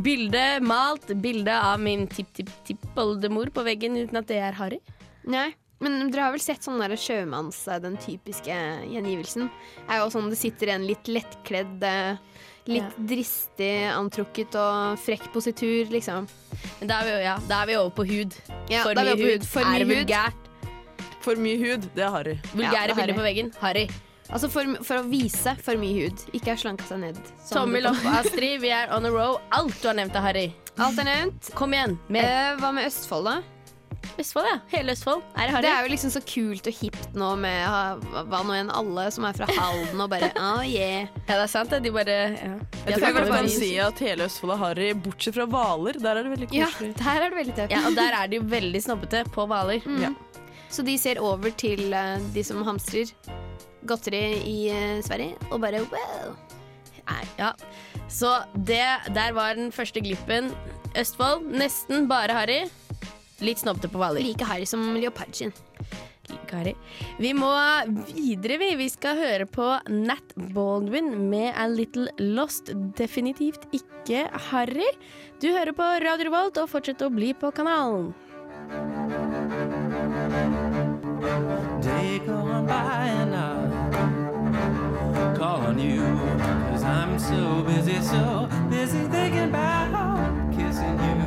bilde, 0.03 0.43
malt 0.59 1.07
bilde 1.23 1.55
av 1.55 1.79
min 1.79 2.03
tipp-tipp-tipp-oldemor 2.11 3.53
på 3.55 3.63
veggen 3.63 3.95
uten 4.01 4.19
at 4.19 4.27
det 4.27 4.41
er 4.43 4.57
harry. 4.59 4.81
Nei, 5.25 5.49
men 5.79 6.11
dere 6.11 6.23
har 6.27 6.31
vel 6.31 6.39
sett 6.43 6.63
sånn 6.63 6.79
der 6.79 6.95
sjømanns, 6.99 7.59
den 7.81 7.97
typiske 7.97 8.51
gjengivelsen? 8.89 9.49
Er 9.89 9.99
jo 10.03 10.09
sånn 10.13 10.29
det 10.29 10.37
sitter 10.39 10.69
en 10.75 10.85
litt 10.87 11.07
lettkledd, 11.07 11.79
litt 11.79 12.69
litt 12.69 12.97
dristig 13.09 13.87
antrukket 13.89 14.53
og 14.59 14.99
frekk 15.01 15.31
positur, 15.33 15.87
liksom. 15.89 16.27
Men 16.79 16.87
da 16.91 16.99
er 17.01 17.05
vi, 17.07 17.11
jo- 17.15 17.23
ja, 17.23 17.37
da 17.47 17.61
er 17.63 17.65
vi 17.71 17.75
over 17.79 17.89
på 17.95 18.05
hud. 18.05 18.35
Ja, 18.69 18.83
For 18.83 18.93
da 18.93 19.01
er 19.01 19.15
vi 19.15 19.23
mye 19.23 19.25
på 19.25 19.31
hud. 19.39 19.47
For 19.47 19.61
er 19.61 19.65
mye 19.65 19.79
hud. 19.85 19.95
vulgært. 19.95 20.45
For 21.21 21.35
mye 21.35 21.57
hud, 21.57 21.89
det 21.95 22.03
er 22.05 22.11
harry. 22.11 22.35
Vulgære 22.53 22.89
er 22.91 22.95
bilder 22.95 23.13
på 23.17 23.25
veggen. 23.25 23.51
Harry. 23.59 23.87
Altså 24.29 24.47
for, 24.53 24.63
for 24.85 24.97
å 25.01 25.07
vise 25.09 25.55
for 25.63 25.73
mye 25.81 26.03
hud, 26.05 26.21
ikke 26.37 26.53
ha 26.53 26.55
slanka 26.61 26.85
seg 26.85 26.99
ned. 27.01 27.15
Tommy 27.49 27.81
Tommel 27.81 27.87
og 27.89 27.95
opp, 27.97 28.05
Astrid. 28.19 28.61
Vi 28.61 28.69
er 28.69 28.91
on 28.93 29.05
a 29.05 29.09
row. 29.09 29.39
Alt 29.51 29.81
du 29.81 29.87
har 29.89 29.95
nevnt 29.97 30.13
er 30.15 30.21
harry. 30.21 30.53
Alt 30.77 30.99
er 31.01 31.07
nevnt. 31.09 31.49
Kom 31.57 31.73
igjen. 31.73 31.97
Med. 32.09 32.23
Eh, 32.23 32.55
hva 32.61 32.69
med 32.75 32.85
Østfold, 32.85 33.25
da? 33.25 33.41
Østfold, 34.19 34.47
ja. 34.49 34.57
Hele 34.73 34.93
Østfold. 34.95 35.21
Er 35.35 35.47
det 35.47 35.53
harry? 35.55 35.63
Det 35.63 35.71
er 35.71 35.85
jo 35.85 35.91
liksom 35.93 36.11
så 36.11 36.21
kult 36.27 36.67
og 36.67 36.75
hipt 36.81 37.15
nå 37.17 37.29
med 37.39 38.05
hva 38.31 38.41
nå 38.47 38.55
enn 38.57 38.71
alle 38.75 39.05
som 39.15 39.27
er 39.29 39.37
fra 39.37 39.47
Halden 39.55 40.01
og 40.03 40.09
bare 40.11 40.29
oh 40.35 40.63
yeah. 40.67 41.07
Ja, 41.27 41.37
det 41.37 41.43
er 41.45 41.51
sant, 41.51 41.71
det. 41.71 41.81
De 41.85 41.93
bare 41.95 42.17
ja. 42.35 42.53
Jeg 42.87 42.97
tror 42.97 43.05
har 43.05 43.13
vi 43.13 43.19
bare- 43.19 43.37
kan 43.37 43.49
si 43.53 43.71
at 43.83 44.03
hele 44.03 44.27
Østfold 44.27 44.55
er 44.55 44.61
harry, 44.63 44.89
bortsett 45.07 45.37
fra 45.39 45.47
Hvaler. 45.49 45.99
Der 46.03 46.19
er 46.19 46.27
det 46.27 46.33
veldig 46.35 46.49
Ja, 46.55 46.69
der 46.81 47.11
er 47.15 47.29
det 47.29 47.39
veldig 47.39 47.55
tøft. 47.61 47.75
Ja, 47.75 47.83
og 47.87 47.95
der 47.99 48.17
er 48.21 48.27
de 48.27 48.41
jo 48.41 48.47
veldig 48.55 48.83
snobbete 48.83 49.23
på 49.35 49.47
Hvaler. 49.49 49.85
Mm. 49.85 50.01
Ja. 50.07 50.13
Så 50.69 50.83
de 50.85 50.97
ser 51.01 51.17
over 51.23 51.49
til 51.57 51.93
uh, 51.93 52.17
de 52.35 52.43
som 52.45 52.61
hamstrer 52.67 53.09
godteri 53.89 54.21
i 54.45 54.57
uh, 54.69 54.99
Sverige, 55.05 55.35
og 55.49 55.61
bare 55.63 55.81
wow. 55.89 56.35
Ja. 57.39 57.53
Så 58.09 58.35
det, 58.53 58.83
der 59.15 59.31
var 59.33 59.55
den 59.57 59.71
første 59.73 60.01
glippen. 60.01 60.51
Østfold, 60.97 61.47
nesten 61.57 62.07
bare 62.09 62.35
harry. 62.37 62.59
Litt 63.45 63.61
snobbete 63.61 63.91
på 63.91 64.01
Hvaler. 64.01 64.23
Like 64.23 64.47
harry 64.47 64.67
som 64.69 64.83
leopardskinn. 64.97 65.53
Like 66.29 66.55
harry. 66.55 66.75
Vi 67.19 67.33
må 67.33 67.49
videre, 68.11 68.59
vi. 68.61 68.73
Vi 68.79 68.89
skal 68.91 69.19
høre 69.19 69.47
på 69.49 69.71
Nat 69.89 70.35
Baldwin 70.53 71.11
med 71.31 71.53
A 71.55 71.67
Little 71.71 72.11
Lost. 72.19 72.71
Definitivt 72.99 73.65
ikke 73.75 74.27
harry. 74.49 74.89
Du 75.41 75.49
hører 75.53 75.73
på 75.73 75.91
Radio 76.05 76.29
Revolt, 76.29 76.61
og 76.61 76.71
fortsett 76.71 77.05
å 77.05 77.13
bli 77.13 77.33
på 77.33 77.53
kanalen. 77.55 78.13
day 81.81 82.19
going 82.19 82.65
by 82.65 83.07
and 83.07 83.35
I 83.35 85.35
call 85.37 85.61
on 85.61 85.79
you 85.79 86.01
Cause 86.69 86.83
I'm 86.83 87.17
so 87.19 87.63
busy, 87.63 88.01
so 88.01 88.49
busy 88.69 88.99
thinking 89.07 89.49
about 89.49 90.51
kissing 90.51 90.99
you 90.99 91.18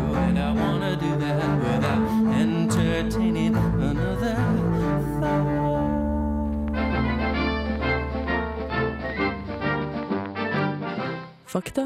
Fakta 11.52 11.82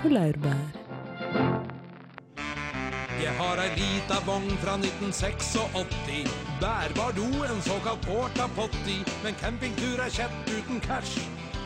på 0.00 0.08
laurbær. 0.08 0.60
Jeg 3.20 3.32
har 3.36 3.58
ei 3.60 3.72
lita 3.76 4.22
vogn 4.24 4.46
fra 4.62 4.78
1986. 4.80 6.30
Bærbar 6.62 7.12
do, 7.18 7.26
en 7.44 7.60
såkalt 7.60 8.06
porta 8.06 8.46
potty. 8.56 9.02
Men 9.20 9.36
campingtur 9.42 10.00
er 10.00 10.08
kjett 10.14 10.48
uten 10.54 10.80
cash. 10.86 11.20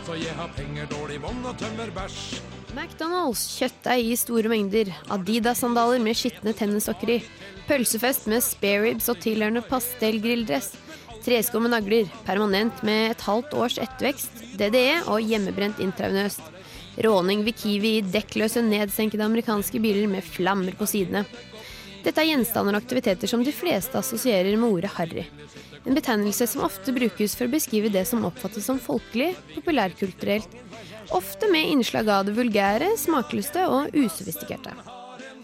Så 0.09 0.17
jeg 0.19 0.35
har 0.35 0.51
penger, 0.59 0.89
dårlig 0.91 1.21
vogn 1.23 1.47
og 1.47 1.55
tømmer 1.61 1.93
bæsj. 1.95 2.41
McDonald's 2.75 3.45
kjøttdeig 3.61 4.11
i 4.11 4.19
store 4.19 4.51
mengder, 4.51 4.91
Adidas-sandaler 5.15 6.03
med 6.03 6.19
skitne 6.19 6.51
tennissokker 6.51 7.15
i, 7.15 7.21
pølsefest 7.71 8.27
med 8.27 8.43
spareribs 8.43 9.07
og 9.13 9.23
tilhørende 9.23 9.63
pastellgrilldress, 9.71 10.75
tresko 11.23 11.63
med 11.63 11.77
nagler, 11.79 12.11
permanent 12.27 12.83
med 12.83 13.15
et 13.15 13.25
halvt 13.31 13.55
års 13.55 13.79
ettervekst, 13.79 14.45
DDE 14.59 14.99
og 15.07 15.23
hjemmebrent 15.23 15.79
intravenøst. 15.87 16.56
Råning 17.05 17.43
ved 17.45 17.57
Kiwi 17.61 17.99
i 17.99 18.05
dekkløse, 18.05 18.63
nedsenkede 18.65 19.25
amerikanske 19.27 19.81
biler 19.83 20.09
med 20.09 20.25
flammer 20.25 20.77
på 20.79 20.89
sidene. 20.89 21.27
Dette 22.07 22.23
er 22.23 22.31
gjenstander 22.31 22.77
og 22.77 22.85
aktiviteter 22.85 23.29
som 23.29 23.43
de 23.45 23.53
fleste 23.53 23.99
assosierer 23.99 24.57
med 24.57 24.71
ordet 24.71 24.93
harry. 24.95 25.27
En 25.87 25.95
betegnelse 25.95 26.47
som 26.51 26.65
ofte 26.67 26.95
brukes 26.95 27.35
for 27.37 27.47
å 27.47 27.53
beskrive 27.53 27.91
det 27.93 28.05
som 28.09 28.25
oppfattes 28.27 28.67
som 28.67 28.79
folkelig, 28.83 29.35
populærkulturelt. 29.55 30.57
Ofte 31.15 31.51
med 31.53 31.71
innslag 31.71 32.09
av 32.11 32.27
det 32.27 32.35
vulgære, 32.39 32.95
smakløste 32.99 33.67
og 33.71 33.95
usofistikerte. 33.95 34.75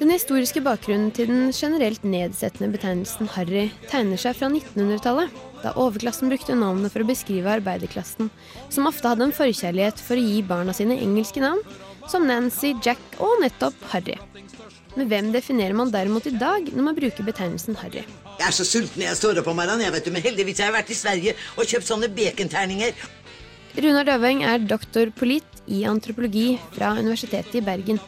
Den 0.00 0.10
historiske 0.10 0.62
bakgrunnen 0.64 1.12
til 1.14 1.28
den 1.30 1.52
generelt 1.54 2.02
nedsettende 2.02 2.72
betegnelsen 2.72 3.28
harry 3.36 3.68
tegner 3.90 4.18
seg 4.18 4.38
fra 4.38 4.48
1900-tallet, 4.50 5.30
da 5.62 5.74
overklassen 5.78 6.30
brukte 6.32 6.56
navnet 6.58 6.92
for 6.92 7.04
å 7.04 7.08
beskrive 7.08 7.52
arbeiderklassen, 7.58 8.30
som 8.72 8.88
ofte 8.90 9.08
hadde 9.08 9.28
en 9.28 9.36
forkjærlighet 9.36 10.02
for 10.02 10.18
å 10.18 10.26
gi 10.26 10.42
barna 10.46 10.74
sine 10.76 10.98
engelske 10.98 11.42
navn, 11.42 11.62
som 12.10 12.26
Nancy, 12.26 12.74
Jack 12.82 13.02
og 13.22 13.40
nettopp 13.44 13.78
Harry. 13.92 14.18
Men 14.96 15.08
hvem 15.08 15.30
definerer 15.32 15.76
man 15.76 15.92
derimot 15.92 16.26
i 16.28 16.34
dag 16.36 16.68
når 16.68 16.84
man 16.84 16.96
bruker 16.96 17.24
betegnelsen 17.24 17.78
harry? 17.80 18.02
Jeg 18.36 18.44
er 18.48 18.54
så 18.56 18.66
sulten 18.68 19.04
jeg 19.06 19.16
står 19.16 19.40
opp 19.40 19.48
om 19.48 19.56
morgenen, 19.56 19.86
jeg 19.86 19.94
vet 19.94 20.08
du, 20.08 20.12
men 20.12 20.24
heldigvis 20.24 20.60
har 20.60 20.68
jeg 20.68 20.76
vært 20.76 20.92
i 20.92 20.98
Sverige 20.98 21.36
og 21.56 21.68
kjøpt 21.70 21.88
sånne 21.88 22.10
bekenterninger. 22.12 23.06
Runar 23.72 24.04
Døveng 24.04 24.42
er 24.44 24.66
doktor 24.68 25.08
polit 25.16 25.62
i 25.64 25.84
antropologi 25.88 26.58
fra 26.74 26.92
Universitetet 26.98 27.56
i 27.62 27.64
Bergen. 27.64 28.02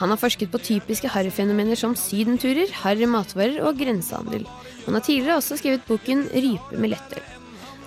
Han 0.00 0.10
har 0.12 0.20
forsket 0.20 0.50
på 0.52 0.60
typiske 0.62 1.10
harryfenomener 1.12 1.78
som 1.78 1.94
sydenturer, 1.98 2.72
harry 2.82 3.06
matvarer 3.06 3.60
og 3.66 3.78
grensehandel. 3.78 4.46
Han 4.86 4.94
har 4.94 5.04
tidligere 5.06 5.38
også 5.38 5.60
skrevet 5.60 5.86
boken 5.88 6.26
'Rype 6.32 6.78
med 6.78 6.94
lettøl'. 6.94 7.30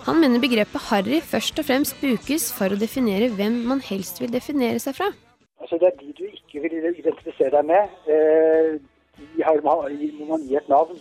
Han 0.05 0.21
mener 0.21 0.39
begrepet 0.39 0.81
harry 0.89 1.19
først 1.33 1.59
og 1.59 1.65
fremst 1.65 1.95
brukes 2.01 2.51
for 2.53 2.69
å 2.69 2.77
definere 2.77 3.31
hvem 3.33 3.55
man 3.69 3.81
helst 3.81 4.21
vil 4.21 4.33
definere 4.33 4.79
seg 4.79 4.95
fra. 4.99 5.07
Altså 5.61 5.79
Det 5.81 5.87
er 5.87 5.97
de 6.01 6.13
du 6.19 6.25
ikke 6.29 6.61
vil 6.61 6.75
identifisere 7.01 7.49
deg 7.57 7.65
med. 7.65 7.95
Eh, 8.05 8.77
de 9.37 9.43
har, 9.47 9.61
må 9.65 10.25
man 10.29 10.45
gi 10.45 10.55
et 10.59 10.69
navn 10.69 10.99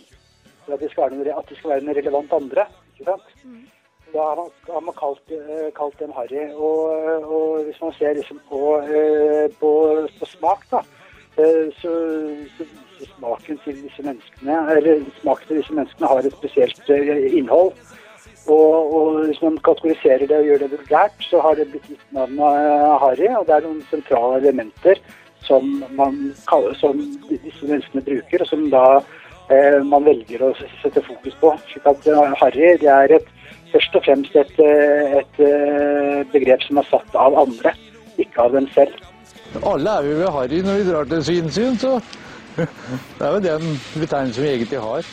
for 0.65 0.73
at 0.73 0.81
de 0.81 0.89
skal 0.89 1.11
være, 1.11 1.37
at 1.37 1.49
de 1.49 1.55
skal 1.55 1.69
være 1.69 1.83
en 1.85 1.97
relevant 1.99 2.33
andre. 2.33 2.65
ikke 2.95 3.11
sant? 3.11 3.27
Da 4.13 4.23
har 4.29 4.35
man, 4.39 4.49
har 4.73 4.83
man 4.87 4.95
kalt, 4.97 5.31
eh, 5.37 5.69
kalt 5.75 5.99
dem 5.99 6.13
harry. 6.17 6.43
Og, 6.53 6.81
og 7.35 7.63
hvis 7.63 7.81
man 7.81 7.93
ser 7.99 8.17
liksom 8.17 8.41
på, 8.49 8.61
eh, 8.81 9.47
på, 9.59 9.71
på 10.19 10.25
smak, 10.33 10.65
da, 10.71 10.81
eh, 11.41 11.67
så, 11.81 11.93
så 12.57 12.67
smaken 13.15 13.59
til 13.63 13.77
disse 13.83 14.03
menneskene 14.05 14.57
Eller 14.77 15.03
smaken 15.21 15.47
til 15.47 15.61
disse 15.61 15.75
menneskene 15.75 16.11
har 16.11 16.25
et 16.25 16.39
spesielt 16.39 16.89
eh, 16.89 17.37
innhold. 17.37 17.73
Og, 18.45 18.95
og 18.95 19.25
hvis 19.25 19.41
man 19.41 19.57
kategoriserer 19.65 20.27
det 20.29 20.37
og 20.37 20.45
gjør 20.45 20.63
det 20.63 20.71
vulgært, 20.71 21.15
så 21.29 21.41
har 21.41 21.55
det 21.57 21.69
blitt 21.71 21.87
gitt 21.89 22.19
av 22.19 22.33
harry. 23.01 23.29
Og 23.33 23.47
det 23.47 23.55
er 23.55 23.65
noen 23.65 23.79
sentrale 23.89 24.41
elementer 24.43 25.01
som, 25.47 25.71
kaller, 26.49 26.75
som 26.77 26.99
disse 27.29 27.65
menneskene 27.65 28.03
bruker, 28.05 28.43
og 28.43 28.49
som 28.49 28.67
da 28.73 28.85
eh, 29.53 29.79
man 29.85 30.05
velger 30.05 30.45
å 30.45 30.51
sette 30.81 31.03
fokus 31.05 31.37
på. 31.41 31.53
Slik 31.71 31.89
at 31.89 32.07
eh, 32.11 32.37
harry 32.41 32.71
det 32.81 32.91
er 32.91 33.17
et, 33.17 33.33
først 33.73 33.97
og 33.97 34.05
fremst 34.07 34.37
et, 34.39 34.53
eh, 34.61 35.19
et, 35.21 35.41
eh, 35.41 36.21
begrep 36.33 36.65
som 36.65 36.81
er 36.81 36.89
satt 36.91 37.19
av 37.19 37.37
andre, 37.45 37.75
ikke 38.21 38.47
av 38.47 38.57
dem 38.57 38.69
selv. 38.77 38.93
Alle 39.63 39.91
er 39.99 40.07
vi 40.07 40.15
ved 40.19 40.33
harry 40.35 40.61
når 40.65 40.81
vi 40.81 40.89
drar 40.89 41.07
til 41.09 41.23
svinesyn, 41.23 41.77
så 41.79 41.95
det 42.55 43.23
er 43.27 43.35
jo 43.35 43.43
den 43.43 43.79
betegnelsen 43.95 44.43
vi 44.43 44.51
egentlig 44.51 44.81
har. 44.83 45.07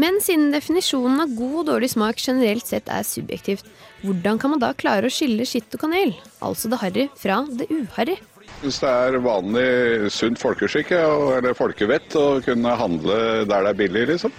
Men 0.00 0.20
siden 0.22 0.52
definisjonen 0.54 1.22
av 1.24 1.32
god 1.36 1.54
og 1.60 1.66
dårlig 1.72 1.90
smak 1.92 2.20
generelt 2.22 2.66
sett 2.68 2.88
er 2.92 3.06
subjektivt, 3.06 3.66
hvordan 4.04 4.38
kan 4.40 4.54
man 4.54 4.62
da 4.62 4.70
klare 4.78 5.10
å 5.10 5.12
skille 5.12 5.44
skitt 5.48 5.74
og 5.76 5.82
kanel, 5.82 6.14
altså 6.44 6.70
det 6.70 6.78
harry, 6.80 7.06
fra 7.18 7.40
det 7.48 7.66
uharry? 7.74 8.16
Hvis 8.60 8.80
det 8.82 8.90
er 8.90 9.18
vanlig 9.24 10.10
sunt 10.14 10.40
folkeskikk 10.40 10.92
eller 10.96 11.56
folkevett 11.56 12.14
å 12.18 12.26
kunne 12.44 12.76
handle 12.78 13.18
der 13.48 13.66
det 13.66 13.72
er 13.74 13.80
billig, 13.82 14.06
liksom. 14.14 14.34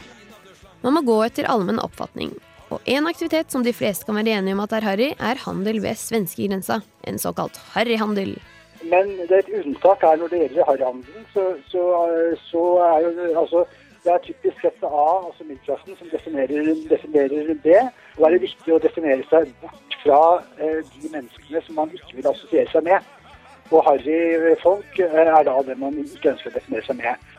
Man 0.81 0.97
må 0.97 1.03
gå 1.05 1.19
etter 1.25 1.49
allmenn 1.49 1.81
oppfatning. 1.81 2.31
Og 2.71 2.79
en 2.87 3.09
aktivitet 3.09 3.51
som 3.51 3.65
de 3.65 3.73
fleste 3.75 4.07
kan 4.07 4.15
være 4.17 4.37
enige 4.37 4.55
om 4.55 4.63
at 4.63 4.73
er 4.77 4.87
harry, 4.87 5.09
er 5.19 5.41
handel 5.43 5.81
ved 5.83 5.99
svenskegrensa. 5.99 6.79
En 7.07 7.19
såkalt 7.19 7.59
harryhandel. 7.73 8.37
Men 8.89 9.13
det 9.29 9.31
er 9.31 9.43
et 9.43 9.53
unntak 9.61 10.01
her 10.01 10.17
når 10.17 10.27
det 10.33 10.39
gjelder 10.41 10.67
harryhandelen. 10.69 11.25
Så, 11.33 11.43
så, 11.69 11.83
så 12.49 12.65
er 12.87 12.99
jo 13.05 13.39
altså 13.39 13.65
det 14.03 14.11
er 14.13 14.17
typisk 14.25 14.61
sett 14.61 14.83
A, 14.83 15.09
altså 15.27 15.43
middelklassen, 15.45 15.95
som 15.97 16.07
definerer, 16.09 16.69
definerer 16.89 17.53
det. 17.63 17.81
Og 18.17 18.25
er 18.25 18.33
det 18.33 18.41
viktig 18.47 18.73
å 18.73 18.79
definere 18.81 19.25
seg 19.29 19.51
bort 19.61 19.97
fra 20.01 20.21
eh, 20.57 20.79
de 20.81 21.11
menneskene 21.13 21.61
som 21.67 21.77
man 21.77 21.93
ikke 21.93 22.17
vil 22.17 22.29
assosiere 22.31 22.71
seg 22.71 22.87
med. 22.87 23.11
Og 23.69 23.85
harryfolk 23.85 24.97
eh, 25.05 25.19
er 25.21 25.45
da 25.45 25.53
det 25.67 25.77
man 25.77 25.99
ikke 26.01 26.33
ønsker 26.33 26.49
å 26.49 26.55
definere 26.57 26.87
seg 26.87 26.97
med. 27.03 27.29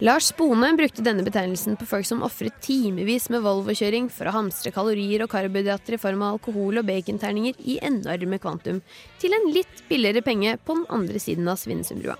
Lars 0.00 0.24
Spone 0.32 0.72
brukte 0.76 1.02
denne 1.04 1.22
betegnelsen 1.22 1.76
på 1.76 1.86
folk 1.86 2.06
som 2.08 2.24
ofret 2.24 2.56
timevis 2.64 3.28
med 3.30 3.44
Volvo-kjøring 3.44 4.08
for 4.10 4.26
å 4.26 4.34
hamstre 4.34 4.72
kalorier 4.74 5.22
og 5.22 5.30
karbohydrater 5.30 5.94
i 5.94 6.00
form 6.00 6.24
av 6.24 6.38
alkohol 6.38 6.80
og 6.80 6.88
baconterninger 6.88 7.58
i 7.60 7.76
enorme 7.84 8.40
kvantum, 8.42 8.80
til 9.22 9.36
en 9.36 9.46
litt 9.52 9.84
billigere 9.90 10.24
penge 10.24 10.56
på 10.64 10.78
den 10.78 10.88
andre 10.96 11.20
siden 11.22 11.50
av 11.52 11.60
Svinesundbrua. 11.60 12.16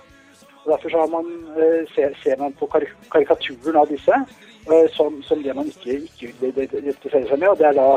Derfor 0.63 0.95
man, 1.11 1.27
eh, 1.57 1.81
ser, 1.95 2.15
ser 2.23 2.37
man 2.39 2.53
på 2.55 2.69
kar 2.71 2.85
karikaturen 3.11 3.75
av 3.75 3.89
disse 3.91 4.15
eh, 4.15 4.87
som, 4.95 5.19
som, 5.27 5.41
det 5.43 5.55
man 5.57 5.67
ikke, 5.67 6.05
ikke 6.07 6.31
vil 6.39 6.63
identifisere 6.63 7.27
seg 7.27 7.41
med. 7.41 7.49
Og 7.49 7.59
det 7.59 7.67
er 7.67 7.79
da 7.81 7.89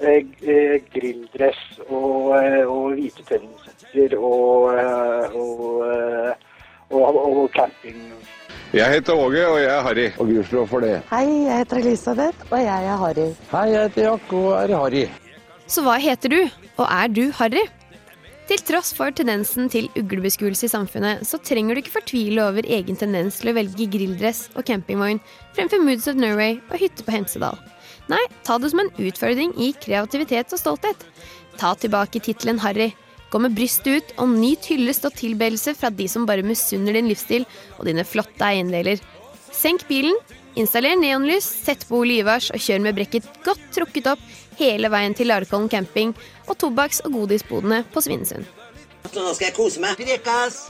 eh, 0.00 0.26
eh 0.42 0.76
grilldress 0.92 1.62
og, 1.88 2.34
og 2.66 2.98
hvite 2.98 3.24
tennissetter 3.30 4.18
og, 4.18 4.68
og, 5.32 6.36
og, 6.90 7.40
og 7.42 7.50
camping. 7.54 8.02
Jeg 8.74 8.86
heter 8.94 9.18
Åge, 9.18 9.42
og 9.46 9.58
jeg 9.58 9.70
er 9.70 9.82
Harry. 9.82 10.06
Og 10.18 10.30
gudskjelov 10.30 10.68
for 10.70 10.84
det. 10.84 11.00
Hei, 11.10 11.26
jeg 11.46 11.58
heter 11.62 11.82
Elisabeth, 11.82 12.46
og 12.50 12.62
jeg 12.62 12.86
er 12.86 13.02
Harry. 13.02 13.26
Hei, 13.50 13.66
jeg 13.72 13.88
heter 13.88 14.06
Jack 14.06 14.32
og 14.32 14.48
er 14.60 14.74
Harry. 14.78 15.04
Så 15.70 15.82
hva 15.86 15.96
heter 16.02 16.30
du, 16.30 16.40
og 16.76 16.86
er 16.86 17.10
du 17.10 17.24
Harry? 17.38 17.64
Til 18.50 18.62
tross 18.66 18.90
for 18.94 19.14
tendensen 19.14 19.68
til 19.70 19.86
uglebeskuelse 19.98 20.66
i 20.66 20.70
samfunnet, 20.70 21.20
så 21.26 21.38
trenger 21.38 21.74
du 21.74 21.82
ikke 21.84 21.94
fortvile 22.00 22.42
over 22.42 22.66
egen 22.66 22.98
tendens 22.98 23.38
til 23.38 23.52
å 23.52 23.54
velge 23.54 23.86
grilldress 23.90 24.48
og 24.56 24.64
campingvogn 24.66 25.20
fremfor 25.54 25.84
Moods 25.86 26.08
of 26.10 26.18
Norway 26.18 26.56
og 26.72 26.80
hytte 26.82 27.06
på 27.06 27.14
Hemsedal. 27.14 27.58
Nei, 28.10 28.22
ta 28.42 28.56
det 28.58 28.72
som 28.72 28.82
en 28.82 28.90
utfordring 28.98 29.54
i 29.54 29.70
kreativitet 29.78 30.50
og 30.50 30.58
stolthet. 30.58 31.06
Ta 31.62 31.76
tilbake 31.78 32.22
tittelen 32.26 32.58
Harry. 32.64 32.90
Gå 33.30 33.38
med 33.38 33.54
brystet 33.54 33.86
ut 33.94 34.12
og 34.18 34.32
nyt 34.34 34.66
hyllest 34.72 35.06
og 35.06 35.14
tilbedelse 35.14 35.76
fra 35.78 35.90
de 35.94 36.08
som 36.10 36.26
bare 36.26 36.42
misunner 36.46 36.96
din 36.98 37.08
livsstil 37.10 37.46
og 37.78 37.86
dine 37.86 38.02
flotte 38.06 38.42
eiendeler. 38.42 38.98
Senk 39.54 39.86
bilen, 39.86 40.16
installer 40.58 40.98
neonlys, 40.98 41.46
sett 41.46 41.86
på 41.86 42.02
olivars 42.02 42.50
og 42.50 42.58
kjør 42.62 42.82
med 42.88 42.98
brekket 42.98 43.28
godt 43.46 43.62
trukket 43.76 44.10
opp 44.16 44.24
hele 44.58 44.90
veien 44.92 45.14
til 45.16 45.30
Larkollen 45.30 45.70
camping 45.70 46.14
og 46.48 46.56
tobakks- 46.58 47.04
og 47.06 47.14
godisbodene 47.20 47.84
på 47.94 48.02
Svinesund. 48.04 48.48
Nå 49.14 49.30
skal 49.34 49.48
jeg 49.48 49.56
kose 49.56 49.82
meg. 49.82 49.96
Prekas! 49.96 50.66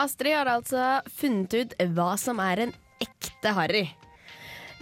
Astrid 0.00 0.34
har 0.34 0.48
altså 0.48 1.02
funnet 1.12 1.52
ut 1.52 1.74
hva 1.92 2.14
som 2.18 2.40
er 2.42 2.64
en 2.64 2.72
ekte 3.04 3.52
harry. 3.54 3.84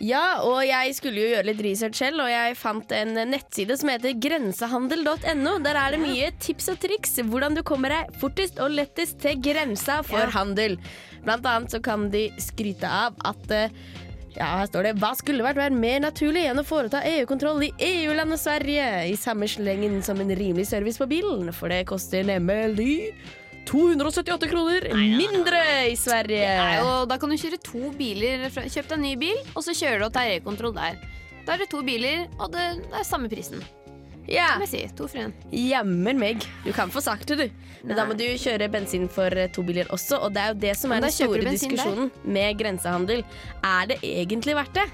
Ja, 0.01 0.41
og 0.49 0.63
jeg 0.65 0.95
skulle 0.97 1.21
jo 1.21 1.31
gjøre 1.35 1.45
litt 1.51 1.59
research 1.65 1.99
selv, 2.01 2.23
og 2.25 2.31
jeg 2.33 2.57
fant 2.57 2.93
en 2.97 3.13
nettside 3.29 3.77
som 3.77 3.91
heter 3.93 4.15
grensehandel.no. 4.17 5.59
Der 5.61 5.77
er 5.77 5.93
det 5.93 6.01
mye 6.01 6.31
tips 6.41 6.71
og 6.73 6.79
triks 6.81 7.19
hvordan 7.21 7.59
du 7.59 7.61
kommer 7.67 7.93
deg 7.93 8.15
fortest 8.21 8.61
og 8.65 8.73
lettest 8.73 9.19
til 9.21 9.37
grensa 9.45 10.01
for 10.07 10.25
Ja. 10.25 10.31
handel. 10.39 10.79
Blant 11.25 11.45
annet 11.45 11.75
så 11.75 11.83
kan 11.85 12.09
de 12.11 12.31
skryte 12.41 12.89
av 12.89 13.19
at 13.29 13.51
eh, 13.53 13.75
ja, 14.39 14.47
her 14.63 14.67
står 14.71 14.87
det 14.87 14.95
Hva 15.03 15.11
skulle 15.19 15.45
vært 15.45 15.59
vært 15.59 15.77
mer 15.77 16.01
naturlig 16.01 16.47
enn 16.49 16.63
å 16.63 16.65
foreta 16.65 17.03
EU-kontroll 17.05 17.61
i 17.67 17.73
EU-landet 17.83 18.41
Sverige 18.41 18.87
i 19.11 19.17
samme 19.21 19.49
slengen 19.51 20.01
som 20.07 20.21
en 20.23 20.33
rimelig 20.33 20.69
service 20.71 20.97
på 21.03 21.11
bilen? 21.11 21.53
For 21.53 21.69
det 21.69 21.85
koster 21.91 22.25
nemlig 22.25 23.13
278 23.71 24.51
kroner 24.51 24.89
mindre 25.17 25.61
i 25.93 25.97
Sverige. 25.99 26.47
Nei, 26.59 26.79
og 26.83 27.09
da 27.11 27.19
kan 27.23 27.31
du 27.31 27.39
kjøre 27.39 27.61
to 27.65 27.93
biler. 27.97 28.49
Kjøp 28.51 28.89
deg 28.91 28.97
en 28.99 29.05
ny 29.07 29.15
bil, 29.21 29.43
og 29.55 29.63
så 29.67 29.75
kjører 29.77 30.03
du 30.03 30.09
og 30.09 30.15
tar 30.17 30.31
EU-kontroll 30.35 30.75
der. 30.77 30.99
Da 31.47 31.55
er 31.55 31.63
det 31.63 31.71
to 31.73 31.83
biler, 31.87 32.27
og 32.39 32.51
det, 32.55 32.65
det 32.91 32.99
er 33.01 33.07
samme 33.07 33.31
prisen. 33.33 33.63
Ja. 34.31 34.53
Jeg 34.63 34.69
si. 34.71 34.81
To 34.99 35.09
for 35.11 35.25
én. 35.25 35.33
Jammen 35.55 36.21
meg. 36.21 36.45
Du 36.63 36.71
kan 36.77 36.91
få 36.93 37.03
sagt 37.03 37.27
det, 37.31 37.39
du. 37.41 37.63
Men 37.83 37.97
da 37.97 38.05
må 38.07 38.15
du 38.19 38.27
kjøre 38.39 38.69
bensin 38.71 39.09
for 39.11 39.33
eh, 39.35 39.49
to 39.55 39.65
biler 39.67 39.89
også, 39.95 40.21
og 40.21 40.35
det 40.37 40.43
er 40.43 40.53
jo 40.53 40.59
det 40.67 40.75
som 40.79 40.93
er 40.95 41.03
den 41.03 41.15
store 41.15 41.47
diskusjonen 41.49 42.11
der. 42.13 42.29
med 42.37 42.59
grensehandel. 42.61 43.25
Er 43.65 43.89
det 43.91 43.99
egentlig 44.07 44.55
verdt 44.59 44.77
det? 44.77 44.87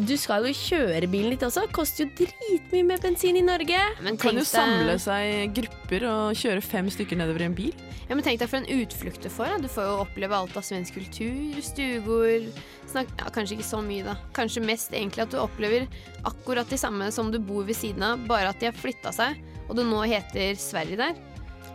Du 0.00 0.14
skal 0.16 0.46
jo 0.48 0.54
kjøre 0.56 1.06
bilen 1.10 1.34
litt 1.34 1.42
også. 1.44 1.66
Koster 1.74 2.06
jo 2.06 2.12
dritmye 2.22 2.84
med 2.88 3.02
bensin 3.04 3.36
i 3.36 3.44
Norge. 3.44 3.78
Man 4.02 4.16
kan 4.20 4.38
jo 4.38 4.44
samle 4.48 4.96
seg 5.02 5.52
grupper 5.56 6.06
og 6.08 6.38
kjøre 6.38 6.64
fem 6.64 6.88
stykker 6.90 7.18
nedover 7.20 7.44
i 7.44 7.48
en 7.50 7.56
bil. 7.56 7.74
Ja, 8.08 8.16
men 8.16 8.24
Tenk 8.24 8.40
deg 8.40 8.50
for 8.50 8.62
en 8.62 8.82
utflukt 8.82 9.22
du 9.22 9.28
får. 9.32 9.52
Da. 9.52 9.60
Du 9.66 9.70
får 9.72 9.86
jo 9.90 9.98
oppleve 10.02 10.36
alt 10.36 10.56
av 10.58 10.64
svensk 10.66 10.96
kultur, 10.96 11.60
stuegård 11.64 12.48
snak, 12.92 13.12
ja, 13.20 13.28
Kanskje 13.32 13.58
ikke 13.58 13.68
så 13.68 13.82
mye, 13.84 14.04
da. 14.06 14.16
Kanskje 14.36 14.64
mest 14.64 14.96
egentlig 14.96 15.26
at 15.26 15.34
du 15.34 15.40
opplever 15.40 15.86
akkurat 16.28 16.68
de 16.68 16.78
samme 16.80 17.08
som 17.14 17.30
du 17.32 17.38
bor 17.42 17.66
ved 17.68 17.78
siden 17.78 18.04
av, 18.06 18.24
bare 18.28 18.52
at 18.52 18.60
de 18.60 18.68
har 18.70 18.76
flytta 18.76 19.12
seg, 19.14 19.38
og 19.68 19.76
det 19.78 19.86
nå 19.88 20.02
heter 20.08 20.56
Sverige 20.60 21.00
der. 21.00 21.20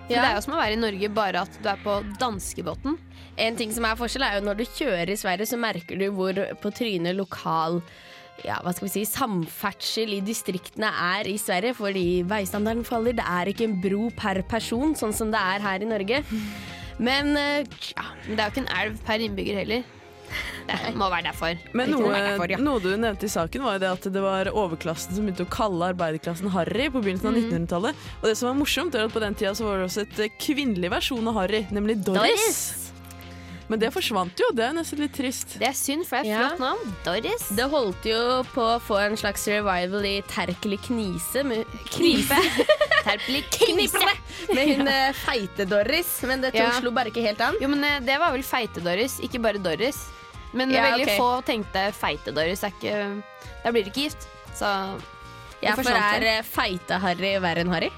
Ja. 0.07 0.21
det 0.21 0.27
er 0.29 0.35
jo 0.37 0.43
som 0.45 0.53
å 0.55 0.59
være 0.61 0.77
i 0.77 0.79
Norge, 0.79 1.07
bare 1.11 1.41
at 1.43 1.55
du 1.59 1.65
er 1.67 1.79
på 1.83 1.97
danskebåten. 2.21 2.95
En 3.43 3.57
ting 3.59 3.73
som 3.75 3.85
er 3.85 3.97
forskjell 3.99 4.23
er 4.23 4.37
jo 4.37 4.45
når 4.45 4.61
du 4.61 4.63
kjører 4.69 5.11
i 5.11 5.17
Sverige, 5.19 5.49
så 5.49 5.59
merker 5.59 5.99
du 5.99 6.05
hvor 6.15 6.37
på 6.61 6.71
trynet 6.71 7.17
lokal 7.17 7.81
ja, 8.45 8.59
hva 8.63 8.73
skal 8.75 8.87
vi 8.87 8.93
si, 8.93 9.03
samferdsel 9.09 10.13
i 10.17 10.21
distriktene 10.25 10.89
er 11.17 11.29
i 11.31 11.37
Sverige, 11.41 11.73
fordi 11.77 12.05
veistandarden 12.29 12.85
faller. 12.87 13.15
Det 13.17 13.25
er 13.25 13.49
ikke 13.51 13.65
en 13.69 13.77
bro 13.81 14.09
per 14.17 14.43
person, 14.49 14.93
sånn 14.97 15.15
som 15.15 15.33
det 15.33 15.41
er 15.41 15.63
her 15.65 15.81
i 15.85 15.89
Norge. 15.89 16.23
Men 17.01 17.35
eh, 17.37 17.65
ja, 17.93 18.05
det 18.27 18.37
er 18.39 18.43
jo 18.47 18.53
ikke 18.55 18.65
en 18.65 18.73
elv 18.81 18.99
per 19.05 19.23
innbygger 19.25 19.61
heller. 19.63 19.93
Det 20.67 20.91
må 20.99 21.07
være 21.07 21.29
derfor. 21.29 21.59
Men 21.77 21.93
noe, 21.93 22.09
være 22.11 22.33
derfor, 22.33 22.51
ja. 22.51 22.57
noe 22.59 22.81
du 22.83 22.89
nevnte 22.99 23.29
i 23.29 23.31
saken, 23.31 23.63
var 23.63 23.77
jo 23.77 23.83
det 23.85 23.91
at 23.93 24.07
det 24.17 24.23
var 24.25 24.49
overklassen 24.51 25.15
som 25.15 25.23
begynte 25.23 25.45
å 25.45 25.51
kalle 25.53 25.93
arbeiderklassen 25.93 26.51
Harry 26.51 26.89
på 26.91 26.99
begynnelsen 26.99 27.29
av 27.31 27.37
Mm. 27.37 27.45
1900-tallet. 27.47 28.01
Og 28.19 28.27
det 28.27 28.35
som 28.35 28.49
var 28.49 28.57
morsomt, 28.59 28.97
er 28.97 29.07
at 29.07 29.13
på 29.15 29.23
den 29.23 29.37
tida 29.39 29.53
så 29.55 29.69
var 29.69 29.79
det 29.79 29.87
også 29.87 30.03
et 30.03 30.35
kvinnelig 30.43 30.91
versjon 30.91 31.31
av 31.31 31.39
Harry, 31.39 31.63
nemlig 31.71 32.01
Doris. 32.03 32.43
Doris. 32.43 32.91
Men 33.67 33.79
det 33.81 33.89
forsvant 33.91 34.39
jo, 34.39 34.47
det 34.55 34.63
er 34.63 34.75
nesten 34.77 35.01
litt 35.03 35.11
trist. 35.17 35.57
Det 35.59 35.67
er 35.67 35.73
synd, 35.75 36.05
for 36.07 36.23
det 36.23 36.31
er 36.31 36.39
Ja. 36.39 36.43
flott 36.55 36.59
navn. 36.63 36.93
Doris. 37.03 37.49
Det 37.51 37.65
holdt 37.69 38.05
jo 38.07 38.19
på 38.53 38.63
å 38.63 38.79
få 38.79 38.95
en 39.03 39.17
slags 39.19 39.43
revival 39.51 40.05
i 40.07 40.21
Terkelig 40.23 40.79
Knise 40.85 41.43
med, 41.43 41.65
Knipe. 41.91 42.37
Terkelig 43.07 43.43
Knise! 43.51 44.13
Med 44.55 44.71
hun 44.77 44.87
ja. 44.87 45.11
feite 45.11 45.65
Doris, 45.67 46.21
men 46.23 46.41
det 46.41 46.53
Ja. 46.55 46.71
slo 46.79 46.91
bare 46.95 47.11
ikke 47.11 47.25
helt 47.27 47.41
an. 47.41 47.55
Jo, 47.59 47.67
men 47.67 47.83
eh, 47.83 47.99
det 47.99 48.15
var 48.19 48.31
vel 48.31 48.43
Feite-Doris, 48.43 49.19
ikke 49.19 49.41
bare 49.43 49.59
Doris. 49.59 50.05
Men 50.53 50.71
Ja, 50.71 50.83
veldig 50.87 51.03
okay. 51.03 51.17
få 51.19 51.29
tenkte 51.43 51.91
Feite-Doris. 51.91 52.63
er 52.63 52.71
ikke- 52.71 53.23
Da 53.65 53.71
blir 53.71 53.83
det 53.83 53.91
ikke 53.93 54.07
gift. 54.07 54.27
Så 54.55 55.01
Ja, 55.61 55.75
for 55.75 55.83
er 55.91 56.23
eh, 56.23 56.41
feite-Harry 56.41 57.35
verre 57.41 57.59
enn 57.65 57.73
Harry? 57.73 57.91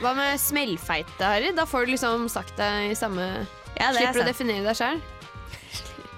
Hva 0.00 0.14
med 0.16 0.38
smellfeite, 0.38 1.20
Harry? 1.22 1.52
Da 1.52 1.64
får 1.64 1.86
du 1.86 1.92
liksom 1.92 2.28
sagt 2.28 2.56
det 2.56 2.90
i 2.90 2.94
samme 2.94 3.46
Ja, 3.78 3.92
det 3.92 4.00
er 4.02 4.12
Slipper 4.12 4.20
å 4.20 4.24
sant. 4.24 4.32
definere 4.32 4.64
deg 4.68 4.76
sjøl. 4.76 5.00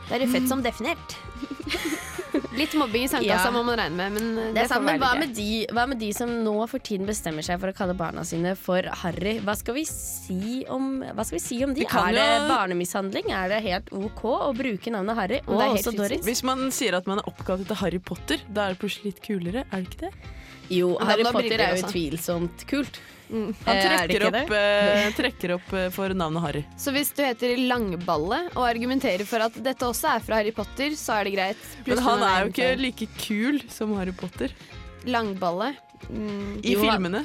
Da 0.08 0.14
er 0.16 0.18
du 0.24 0.32
født 0.32 0.48
som 0.50 0.62
definert. 0.64 1.16
Litt 2.54 2.74
mobbing 2.78 3.04
i 3.04 3.08
sandkassa 3.10 3.48
Ja. 3.48 3.50
må 3.54 3.62
man 3.66 3.78
regne 3.78 3.96
med, 3.96 4.12
men 4.14 4.26
det, 4.36 4.44
Det 4.54 4.62
er 4.62 4.68
sant, 4.70 4.82
får 4.82 4.86
men 4.86 4.98
være 4.98 5.02
hva 5.02 5.10
greit. 5.14 5.22
med, 5.28 5.34
de, 5.36 5.66
hva 5.74 5.84
med 5.90 5.98
de 6.02 6.08
som 6.14 6.30
nå 6.44 6.54
for 6.70 6.78
tiden 6.86 7.06
bestemmer 7.08 7.42
seg 7.46 7.58
for 7.62 7.70
å 7.72 7.74
kalle 7.78 7.94
barna 7.98 8.24
sine 8.26 8.52
for 8.58 8.82
Harry? 9.02 9.36
Hva 9.42 9.54
skal 9.58 9.74
vi 9.74 9.84
si 9.88 10.64
om, 10.68 11.00
hva 11.02 11.24
skal 11.26 11.38
vi 11.38 11.42
si 11.44 11.58
om 11.64 11.74
de? 11.74 11.80
Vi 11.82 11.86
kan 11.90 12.08
Er 12.10 12.18
det 12.18 12.26
jo- 12.26 12.48
barnemishandling? 12.50 13.30
Er 13.34 13.48
det 13.54 13.62
helt 13.66 13.90
OK 13.92 14.22
å 14.24 14.52
bruke 14.54 14.90
navnet 14.94 15.16
Harry 15.18 15.40
og 15.46 15.58
Det 15.58 15.64
er 15.66 15.74
helt 15.74 15.86
også 15.86 15.96
Doris? 15.96 16.24
Hvis 16.26 16.42
man 16.44 16.70
sier 16.70 16.94
at 16.98 17.06
man 17.06 17.18
er 17.18 17.30
oppkalt 17.30 17.64
etter 17.66 17.74
Harry 17.82 17.98
Potter, 17.98 18.38
da 18.52 18.66
er 18.68 18.74
det 18.74 18.78
plutselig 18.82 19.14
litt 19.14 19.22
kulere, 19.26 19.64
er 19.72 19.80
det 19.82 19.90
ikke 19.90 20.10
det? 20.10 20.12
Jo, 20.70 20.92
Harry 21.02 21.24
Potter 21.26 21.58
er 21.60 21.74
jo 21.74 21.80
også. 21.80 21.88
utvilsomt 21.90 22.66
kult. 22.70 23.00
Han 23.30 23.52
Eh, 23.62 23.70
er 23.70 24.08
det 24.08 24.16
trekker 24.18 24.24
opp, 24.26 24.48
det? 24.50 24.56
eh, 24.58 25.10
trekker 25.20 25.52
opp 25.54 25.72
eh, 25.78 25.84
for 25.94 26.14
navnet 26.18 26.42
Harry. 26.42 26.62
Så 26.78 26.90
hvis 26.94 27.12
du 27.14 27.20
heter 27.22 27.56
Langballe 27.62 28.40
og 28.56 28.64
argumenterer 28.66 29.22
for 29.28 29.44
at 29.44 29.54
dette 29.62 29.86
også 29.86 30.16
er 30.16 30.24
fra 30.26 30.40
Harry 30.40 30.50
Potter, 30.56 30.96
så 30.98 31.20
er 31.20 31.28
det 31.30 31.34
greit. 31.36 31.68
Men 31.86 32.02
han 32.02 32.24
er 32.26 32.42
jo 32.42 32.50
ikke 32.50 32.70
like 32.82 33.06
kul 33.22 33.60
som 33.70 33.94
Harry 34.00 34.14
Potter 34.18 34.50
Langballe. 35.06 35.72
Mm, 36.10 36.58
i 36.64 36.74
jo, 36.74 36.82
filmene. 36.82 37.22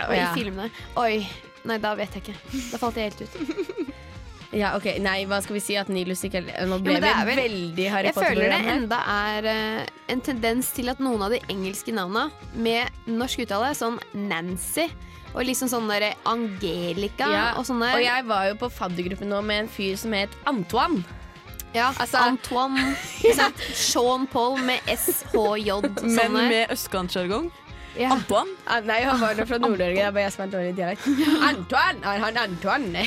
Ja. 0.00 0.10
i 0.10 0.26
filmene. 0.34 0.70
Oi. 0.98 1.22
Nei, 1.70 1.76
da 1.78 1.92
vet 1.94 2.16
jeg 2.18 2.24
ikke. 2.24 2.38
Da 2.72 2.78
falt 2.82 2.96
jeg 2.98 3.12
helt 3.12 3.22
ut. 3.22 3.92
Ja, 4.52 4.74
ok, 4.76 4.84
Nei, 5.00 5.22
hva 5.24 5.38
skal 5.40 5.54
vi 5.56 5.60
si? 5.64 5.76
At 5.80 5.88
Nilus 5.88 6.20
ikke 6.28 6.42
er 6.44 6.66
Nå 6.68 6.76
ble 6.84 6.98
ja, 6.98 7.00
det 7.00 7.12
vi 7.16 7.28
vel- 7.30 7.40
veldig 7.42 7.86
Harry 7.94 8.10
Jeg 8.10 8.16
føler 8.18 8.50
det 8.52 8.58
enda 8.74 8.98
er 9.14 9.48
uh, 9.48 9.86
en 10.12 10.20
tendens 10.20 10.68
til 10.76 10.92
at 10.92 11.00
noen 11.00 11.22
av 11.24 11.32
de 11.32 11.40
engelske 11.48 11.94
navna 11.96 12.26
med 12.54 12.90
norsk 13.08 13.46
uttale, 13.46 13.72
sånn 13.78 13.96
Nancy 14.12 14.90
og 15.32 15.46
liksom 15.48 15.70
sånn 15.72 15.88
der 15.88 16.10
Angelica 16.28 17.24
Ja, 17.32 17.44
og 17.56 17.64
sånne 17.64 17.94
og 17.96 18.02
jeg 18.04 18.26
var 18.28 18.50
jo 18.50 18.58
på 18.60 18.68
faddergruppe 18.68 19.24
nå 19.24 19.38
med 19.40 19.62
en 19.64 19.70
fyr 19.72 19.96
som 19.96 20.12
het 20.12 20.34
Antoine. 20.44 21.00
ja, 21.72 21.88
altså- 21.96 22.20
Antoine. 22.28 22.92
Sean 23.72 24.26
Paul 24.26 24.58
med 24.60 24.80
SHJ. 24.92 25.80
Men 26.02 26.18
sånn 26.18 26.36
med 26.36 26.68
østkantsjargong. 26.76 27.48
Ja. 27.98 28.10
Antoine. 28.14 28.54
Ah, 28.66 28.80
nei, 28.80 29.00
han 29.04 29.20
var 29.20 29.34
fra 29.46 29.58
Nord-Norge. 29.60 29.94
Det 29.98 30.04
er 30.06 30.12
bare 30.16 30.24
jeg 30.26 30.32
som 30.32 30.44
er 30.46 30.52
dårlig 30.54 30.72
i 30.72 30.76
dialekt. 30.78 31.06
Antoine! 31.50 32.00
Er 32.08 32.18
han 32.24 32.38
Antoine? 32.40 33.06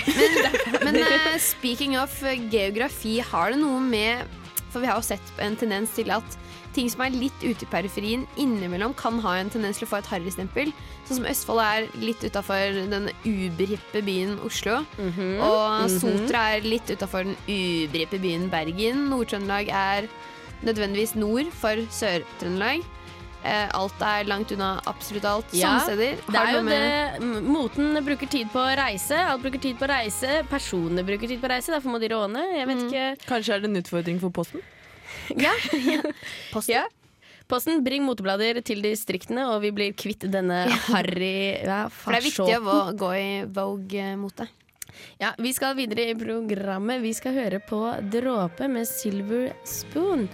Men 0.85 0.95
eh, 1.03 1.37
speaking 1.41 1.97
of 1.97 2.15
eh, 2.23 2.37
geografi, 2.53 3.19
har 3.25 3.51
det 3.55 3.61
noe 3.63 3.79
med 3.81 4.25
For 4.71 4.83
vi 4.83 4.89
har 4.91 4.99
jo 4.99 5.07
sett 5.07 5.31
en 5.41 5.55
tendens 5.57 5.93
til 5.95 6.11
at 6.13 6.37
ting 6.75 6.89
som 6.91 7.05
er 7.05 7.13
litt 7.15 7.39
ute 7.39 7.63
i 7.63 7.67
periferien, 7.71 8.25
innimellom 8.35 8.91
kan 8.99 9.15
ha 9.23 9.37
en 9.39 9.47
tendens 9.49 9.77
til 9.79 9.87
å 9.87 9.91
få 9.93 10.01
et 10.01 10.09
harrystempel. 10.11 10.73
Sånn 11.07 11.21
som 11.21 11.27
Østfold 11.31 11.61
er 11.63 11.85
litt 12.03 12.19
utafor 12.27 12.75
den 12.91 13.07
uberhippe 13.23 14.01
byen 14.03 14.33
Oslo. 14.43 14.81
Mhm. 14.99 15.29
Og 15.39 15.85
Mhm. 15.85 15.93
Sotra 16.01 16.41
er 16.57 16.67
litt 16.67 16.91
utafor 16.91 17.23
den 17.23 17.37
uberhippe 17.47 18.19
byen 18.19 18.49
Bergen. 18.51 19.05
Nord-Trøndelag 19.09 19.71
er 19.71 20.09
nødvendigvis 20.67 21.15
nord 21.15 21.47
for 21.55 21.79
Sør-Trøndelag. 21.95 22.83
Eh, 23.45 23.69
alt 23.77 24.01
er 24.01 24.25
langt 24.25 24.51
unna 24.55 24.71
absolutt 24.89 25.25
alt. 25.29 25.53
Ja, 25.53 25.75
Sånne 25.77 25.83
steder. 25.85 26.17
Det 26.33 26.41
er 26.41 26.51
jo 26.55 26.61
med- 26.65 27.21
det. 27.21 27.43
Moten 27.45 27.99
bruker 28.05 28.27
tid 28.29 28.49
på 28.51 28.57
å 28.59 28.75
reise. 28.75 29.13
Alt 29.15 29.43
bruker 29.43 29.61
tid 29.61 29.77
på 29.77 29.85
å 29.85 29.89
reise. 29.93 30.43
Personene 30.49 31.05
bruker 31.05 31.27
tid 31.29 31.39
på 31.39 31.45
å 31.47 31.53
reise. 31.53 31.69
Derfor 31.71 31.93
må 31.93 31.99
de 32.01 32.09
råne. 32.09 32.41
Jeg 32.57 32.67
vet 32.67 32.83
ikke. 32.87 33.27
Kanskje 33.29 33.53
er 33.53 33.59
det 33.61 33.69
en 33.69 33.81
utfordring 33.83 34.19
for 34.19 34.29
Posten? 34.31 34.61
Ja. 35.37 35.51
Posten. 36.51 36.73
Ja. 36.75 36.83
Posten, 37.47 37.83
bring 37.85 38.01
moteblader 38.03 38.57
til 38.65 38.81
distriktene, 38.81 39.45
og 39.53 39.61
vi 39.61 39.69
blir 39.71 39.93
kvitt 39.93 40.25
denne 40.33 40.63
harry 40.89 41.61
ja, 41.63 41.87
For 41.93 42.11
det 42.11 42.23
er 42.23 42.25
viktig 42.25 42.57
å 42.57 42.63
gå- 42.65 42.97
gå 42.97 43.09
i 43.13 43.45
Vogue-mote. 43.45 44.47
Ja, 45.21 45.33
Vi 45.37 45.51
skal 45.53 45.75
videre 45.75 46.09
i 46.09 46.15
programmet. 46.15 47.01
Vi 47.03 47.13
skal 47.13 47.33
høre 47.37 47.59
på 47.61 47.83
Dråpe 48.09 48.67
med 48.71 48.87
Silver 48.87 49.53
Spoon. 49.63 50.27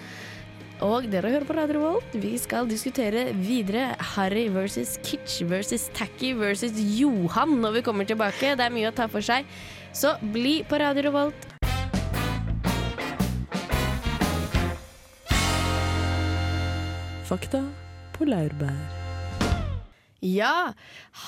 Og 0.81 1.05
dere 1.13 1.29
hører 1.29 1.45
på 1.45 1.53
Radio 1.53 1.81
Volt. 1.83 2.15
Vi 2.17 2.31
skal 2.41 2.65
diskutere 2.65 3.27
videre 3.37 3.91
Harry 4.15 4.47
versus 4.49 4.95
Kitsch 5.05 5.43
versus 5.45 5.91
Tacky 5.93 6.31
versus 6.33 6.73
Johan 6.73 7.59
når 7.61 7.75
vi 7.75 7.83
kommer 7.85 8.07
tilbake. 8.09 8.55
Det 8.57 8.65
er 8.65 8.73
mye 8.73 8.89
å 8.89 8.95
ta 8.97 9.05
for 9.05 9.21
seg. 9.21 9.45
Så 9.93 10.15
bli 10.33 10.63
på 10.65 10.79
Radio 10.81 11.05
Revolt. 11.05 11.45
Fakta 17.29 17.61
på 18.17 18.25
laurbær. 18.25 18.81
Ja, 20.25 20.73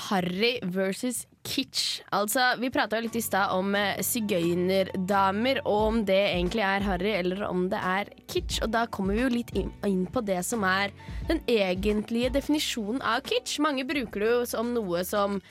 Harry 0.10 0.58
versus 0.66 1.28
Kitsch. 1.44 2.02
Altså, 2.16 2.54
Vi 2.60 2.70
prata 2.72 3.00
litt 3.04 3.18
i 3.20 3.22
stad 3.24 3.52
om 3.52 3.74
eh, 3.76 4.00
sigøynerdamer, 4.04 5.60
og 5.66 5.82
om 5.90 5.98
det 6.08 6.20
egentlig 6.30 6.64
er 6.64 6.86
Harry 6.88 7.12
eller 7.18 7.44
om 7.50 7.66
det 7.72 7.82
er 7.84 8.12
kitsch. 8.32 8.62
Og 8.64 8.72
da 8.72 8.86
kommer 8.88 9.18
vi 9.18 9.26
jo 9.26 9.34
litt 9.34 9.52
inn, 9.60 10.06
på 10.08 10.24
det 10.24 10.40
som 10.48 10.64
er 10.68 10.94
den 11.28 11.44
egentlige 11.52 12.32
definisjonen 12.38 13.04
av 13.04 13.26
kitsch. 13.28 13.60
Mange 13.64 13.84
bruker 13.88 14.24
det 14.24 14.32
jo 14.32 14.42
som 14.56 14.72
noe 14.76 15.04
som 15.08 15.42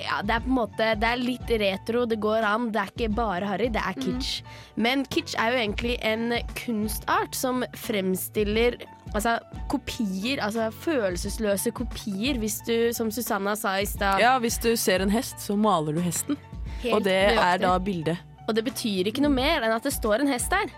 ja, 0.00 0.20
det 0.22 0.34
er 0.34 0.42
på 0.44 0.50
en 0.50 0.58
måte 0.58 0.88
Det 1.00 1.08
er 1.08 1.20
litt 1.20 1.50
retro, 1.62 2.04
det 2.08 2.18
går 2.20 2.44
an. 2.46 2.68
Det 2.72 2.82
er 2.82 2.92
ikke 2.92 3.08
bare 3.16 3.48
Harry, 3.48 3.68
det 3.72 3.80
er 3.80 3.96
kitsch. 3.96 4.42
Men 4.76 5.06
kitsch 5.08 5.36
er 5.40 5.54
jo 5.54 5.62
egentlig 5.62 5.96
en 6.04 6.36
kunstart 6.58 7.36
som 7.36 7.64
fremstiller 7.86 8.76
altså, 9.14 9.38
kopier, 9.72 10.42
altså 10.44 10.68
følelsesløse 10.84 11.72
kopier, 11.76 12.40
hvis 12.42 12.60
du, 12.68 12.74
som 12.96 13.10
Susanna 13.10 13.56
sa 13.58 13.78
i 13.80 13.88
stad 13.88 14.20
Ja, 14.22 14.36
hvis 14.42 14.60
du 14.62 14.74
ser 14.76 15.04
en 15.04 15.12
hest, 15.12 15.40
så 15.42 15.56
maler 15.56 15.96
du 15.96 16.02
hesten. 16.04 16.36
Helt 16.82 16.94
og 16.94 17.06
det 17.06 17.20
er 17.32 17.62
da 17.62 17.76
bildet. 17.80 18.20
Og 18.46 18.54
det 18.54 18.66
betyr 18.66 19.08
ikke 19.10 19.24
noe 19.24 19.34
mer 19.34 19.64
enn 19.64 19.74
at 19.74 19.86
det 19.86 19.94
står 19.96 20.22
en 20.22 20.30
hest 20.30 20.52
der. 20.52 20.70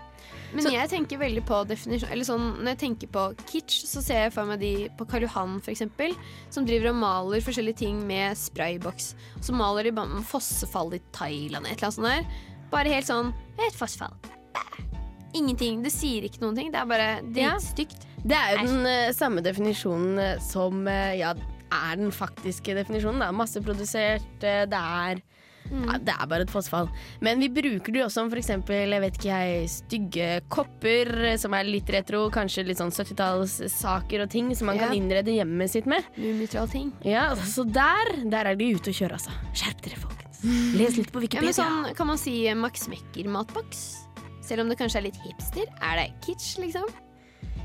Men 0.55 0.69
jeg 0.73 0.89
tenker 0.91 1.19
veldig 1.21 1.43
på 1.45 1.59
definisjon 1.69 2.09
Eller 2.13 2.25
sånn, 2.27 2.45
Når 2.59 2.71
jeg 2.73 2.79
tenker 2.83 3.11
på 3.13 3.25
kitsch, 3.49 3.83
så 3.89 4.01
ser 4.03 4.25
jeg 4.25 4.33
for 4.35 4.49
meg 4.49 4.61
de 4.63 4.73
på 4.97 5.05
Karl 5.09 5.27
Johan 5.27 5.59
eksempel, 5.69 6.15
som 6.53 6.65
driver 6.67 6.91
og 6.93 6.99
maler 7.03 7.43
forskjellige 7.45 7.81
ting 7.83 8.01
med 8.09 8.37
sprayboks. 8.39 9.13
Så 9.45 9.55
maler 9.55 9.89
de 9.89 9.93
bare 9.95 10.09
med 10.11 10.25
fossefall 10.27 10.95
i 10.97 11.01
Thailand, 11.15 11.67
et 11.67 11.77
eller 11.77 11.89
annet 11.89 11.99
sånt 11.99 12.09
der. 12.09 12.43
Bare 12.73 12.93
helt 12.93 13.09
sånn 13.09 13.33
Et 13.59 13.75
fossefall. 13.75 14.15
Ingenting. 15.35 15.83
Det 15.85 15.91
sier 15.93 16.25
ikke 16.25 16.41
noen 16.41 16.57
ting. 16.57 16.69
Det 16.73 16.79
er 16.79 16.89
bare 16.89 17.09
dritstygt. 17.35 18.07
Det 18.23 18.35
er 18.35 18.55
jo 18.55 18.65
den 18.65 18.87
uh, 18.87 19.11
samme 19.15 19.43
definisjonen 19.45 20.19
eh, 20.19 20.41
som 20.43 20.81
uh, 20.87 21.11
ja, 21.15 21.33
er 21.69 21.99
den 21.99 22.11
faktiske 22.11 22.75
definisjonen. 22.75 23.21
Det 23.21 23.27
er 23.29 23.37
Masseprodusert, 23.37 24.31
det 24.41 24.79
er 24.79 25.21
ja, 25.69 25.97
Det 25.99 26.13
er 26.15 26.27
bare 26.27 26.41
et 26.41 26.49
fossefall. 26.51 26.89
Men 27.21 27.39
vi 27.39 27.49
bruker 27.49 27.91
det 27.93 28.01
jo 28.01 28.05
også 28.07 28.23
om 28.23 28.29
for 28.31 28.37
eksempel, 28.41 28.89
jeg 28.89 29.01
vet 29.01 29.17
ikke 29.19 29.29
jeg, 29.37 29.69
stygge 29.69 30.29
kopper 30.49 31.11
eh, 31.33 31.37
som 31.37 31.53
er 31.53 31.63
litt 31.69 31.89
retro. 31.93 32.29
Kanskje 32.33 32.65
litt 32.65 32.77
sånn 32.81 32.89
70-tallssaker 32.95 34.23
og 34.23 34.29
ting 34.29 34.53
som 34.55 34.67
man 34.67 34.77
Ja. 34.77 34.87
kan 34.87 34.95
innrede 34.97 35.35
hjemmet 35.35 35.69
sitt 35.69 35.85
med. 35.85 36.03
ting. 36.71 36.91
Ja, 37.03 37.35
så 37.35 37.63
der, 37.65 38.23
der 38.29 38.45
er 38.51 38.55
de 38.55 38.73
ute 38.75 38.89
og 38.89 38.95
kjører, 38.95 39.13
altså. 39.19 39.31
Skjerp 39.53 39.81
dere, 39.81 39.95
folkens. 39.99 40.43
Les 40.77 40.97
litt 40.97 41.11
på 41.11 41.19
Ja, 41.19 41.27
Wikipedia. 41.27 41.41
men 41.41 41.53
sånn, 41.85 41.95
kan 41.95 42.07
man 42.07 42.17
si 42.17 42.53
Max 42.55 42.87
Mekker-matboks? 42.87 44.05
Selv 44.41 44.61
om 44.61 44.69
det 44.69 44.77
kanskje 44.79 44.97
er 44.97 45.01
litt 45.03 45.17
hipster. 45.23 45.65
Er 45.81 45.95
det 45.97 46.13
kitsch, 46.25 46.57
liksom? 46.59 46.87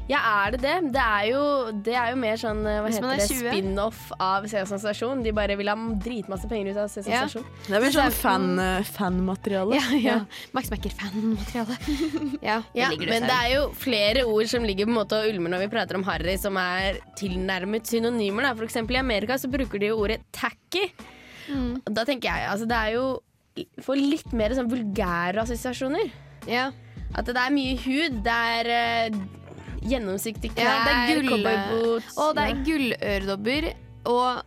Ja, 0.05 0.19
er 0.45 0.53
det 0.53 0.61
det? 0.61 0.73
Det 0.93 1.01
er 1.01 1.27
jo, 1.31 1.43
det 1.87 1.95
er 1.97 2.11
jo 2.13 2.17
mer 2.21 2.37
sånn 2.41 2.59
eh, 2.69 2.81
hva 2.83 2.91
Hvis 2.91 2.99
heter 2.99 3.15
er 3.15 3.21
det, 3.23 3.39
spin-off 3.39 4.01
av 4.21 4.45
Sesam 4.51 4.81
Stasjon. 4.83 5.23
De 5.25 5.33
bare 5.37 5.57
vil 5.57 5.71
ha 5.73 5.77
dritmasse 6.05 6.49
penger 6.51 6.75
ut 6.75 6.81
av 6.83 6.91
Sesam 6.93 7.15
Ja. 7.15 7.23
Stasjon. 7.25 7.47
Det 7.65 7.73
er 7.79 7.85
vel 7.87 7.95
sånn 7.95 8.13
fan, 8.13 8.47
eh, 8.61 8.85
fanmateriale. 8.85 9.79
Ja, 9.79 10.01
ja. 10.03 10.17
Max 10.53 10.69
Mekker-fan-materiale. 10.75 11.79
ja, 12.51 12.59
det 12.69 12.83
Ja, 12.83 12.91
ligger 12.93 13.15
men 13.15 13.29
det 13.31 13.39
er 13.39 13.51
jo 13.55 13.63
flere 13.81 14.27
ord 14.29 14.51
som 14.53 14.67
ligger 14.69 14.91
på 14.91 14.93
en 14.93 14.99
måte 15.01 15.23
og 15.23 15.31
ulmer 15.33 15.55
når 15.55 15.65
vi 15.65 15.73
prater 15.73 15.97
om 15.97 16.05
Harry, 16.11 16.37
som 16.41 16.59
er 16.61 17.01
tilnærmet 17.17 17.89
synonymer. 17.89 18.51
Da. 18.51 18.55
For 18.59 18.69
eksempel 18.69 18.99
i 18.99 19.01
Amerika 19.01 19.39
så 19.41 19.49
bruker 19.53 19.81
de 19.81 19.89
jo 19.95 20.03
ordet 20.05 20.21
tacky. 20.37 20.91
Mm. 21.49 21.81
Da 21.97 22.05
tenker 22.09 22.29
jeg 22.29 22.49
altså 22.49 22.69
det 22.69 22.77
er 22.77 22.95
jo 22.97 23.07
for 23.85 23.97
litt 23.97 24.33
mer 24.37 24.53
sånn 24.57 24.69
vulgære 24.69 25.41
assosiasjoner. 25.45 26.13
Ja. 26.51 26.69
At 27.15 27.29
det 27.31 27.39
er 27.39 27.53
mye 27.55 27.77
hud, 27.79 28.21
det 28.27 28.37
er 28.59 28.71
eh, 28.75 29.19
gjennomsiktige 29.85 30.55
klær, 30.57 30.65
Ja, 30.65 30.77
det 30.85 30.95
er 30.95 31.07
og 32.17 32.37
det 32.37 32.45
er 32.49 32.65
gulløredobber 32.67 33.71
og 34.05 34.43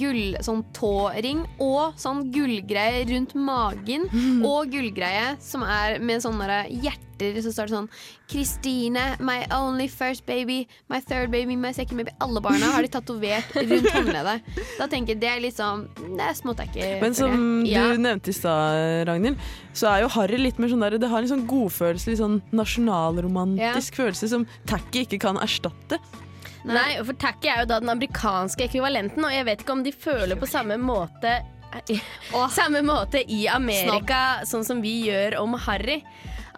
gull 0.00 0.36
sånn 0.44 0.64
tåring 0.76 1.44
og 1.62 1.96
sånn 2.00 2.26
gullgreie 2.34 3.04
rundt 3.10 3.36
magen 3.38 4.08
og 4.50 4.72
gullgreie 4.72 5.36
som 5.42 5.64
er 5.66 5.98
med 6.02 6.22
sånne 6.24 6.64
hjerter 6.70 7.06
så 7.44 7.50
står 7.52 7.68
det 7.68 7.74
sånn 7.74 7.88
Kristine, 8.30 9.02
my 9.20 9.42
only 9.52 9.88
first 9.92 10.24
baby, 10.24 10.62
my 10.88 11.00
third 11.04 11.28
baby, 11.30 11.52
my 11.58 11.72
second 11.76 11.98
baby. 12.00 12.14
Alle 12.24 12.40
barna 12.40 12.70
har 12.72 12.86
de 12.86 12.88
tatovert 12.94 13.50
rundt 13.58 13.90
håndleddet. 13.96 14.46
Da 14.78 14.86
tenker 14.88 15.12
jeg 15.12 15.20
det 15.20 15.28
er 15.28 15.42
liksom 15.44 15.82
Det 15.98 16.22
er 16.24 16.38
småtacky. 16.38 16.86
Men 17.02 17.16
som 17.18 17.34
du 17.66 18.00
nevnte 18.00 18.32
i 18.32 18.36
stad, 18.38 19.04
Ragnhild, 19.10 19.36
så 19.76 19.90
er 19.90 20.06
jo 20.06 20.12
Harry 20.14 20.40
litt 20.40 20.62
mer 20.62 20.72
sånn 20.72 20.86
der 20.86 20.96
Det 21.02 21.10
har 21.12 21.20
en 21.20 21.32
sånn 21.34 21.44
godfølelse, 21.50 22.14
litt 22.14 22.22
sånn 22.22 22.40
nasjonalromantisk 22.56 24.00
følelse 24.00 24.30
som 24.32 24.48
tacky 24.70 25.04
ikke 25.04 25.20
kan 25.26 25.40
erstatte. 25.44 26.00
Nei, 26.64 26.98
for 27.04 27.16
tacky 27.16 27.48
er 27.48 27.62
jo 27.62 27.70
da 27.70 27.78
den 27.80 27.88
amerikanske 27.92 28.66
ekvivalenten, 28.66 29.24
og 29.24 29.32
jeg 29.32 29.46
vet 29.48 29.62
ikke 29.64 29.72
om 29.72 29.82
de 29.86 29.92
føler 29.92 30.36
på 30.40 30.48
samme 30.50 30.76
måte 30.80 31.38
Samme 32.50 32.80
måte 32.82 33.20
i 33.30 33.44
Amerika, 33.46 34.40
sånn 34.44 34.64
som 34.66 34.80
vi 34.82 35.04
gjør 35.06 35.36
om 35.38 35.52
Harry. 35.54 36.00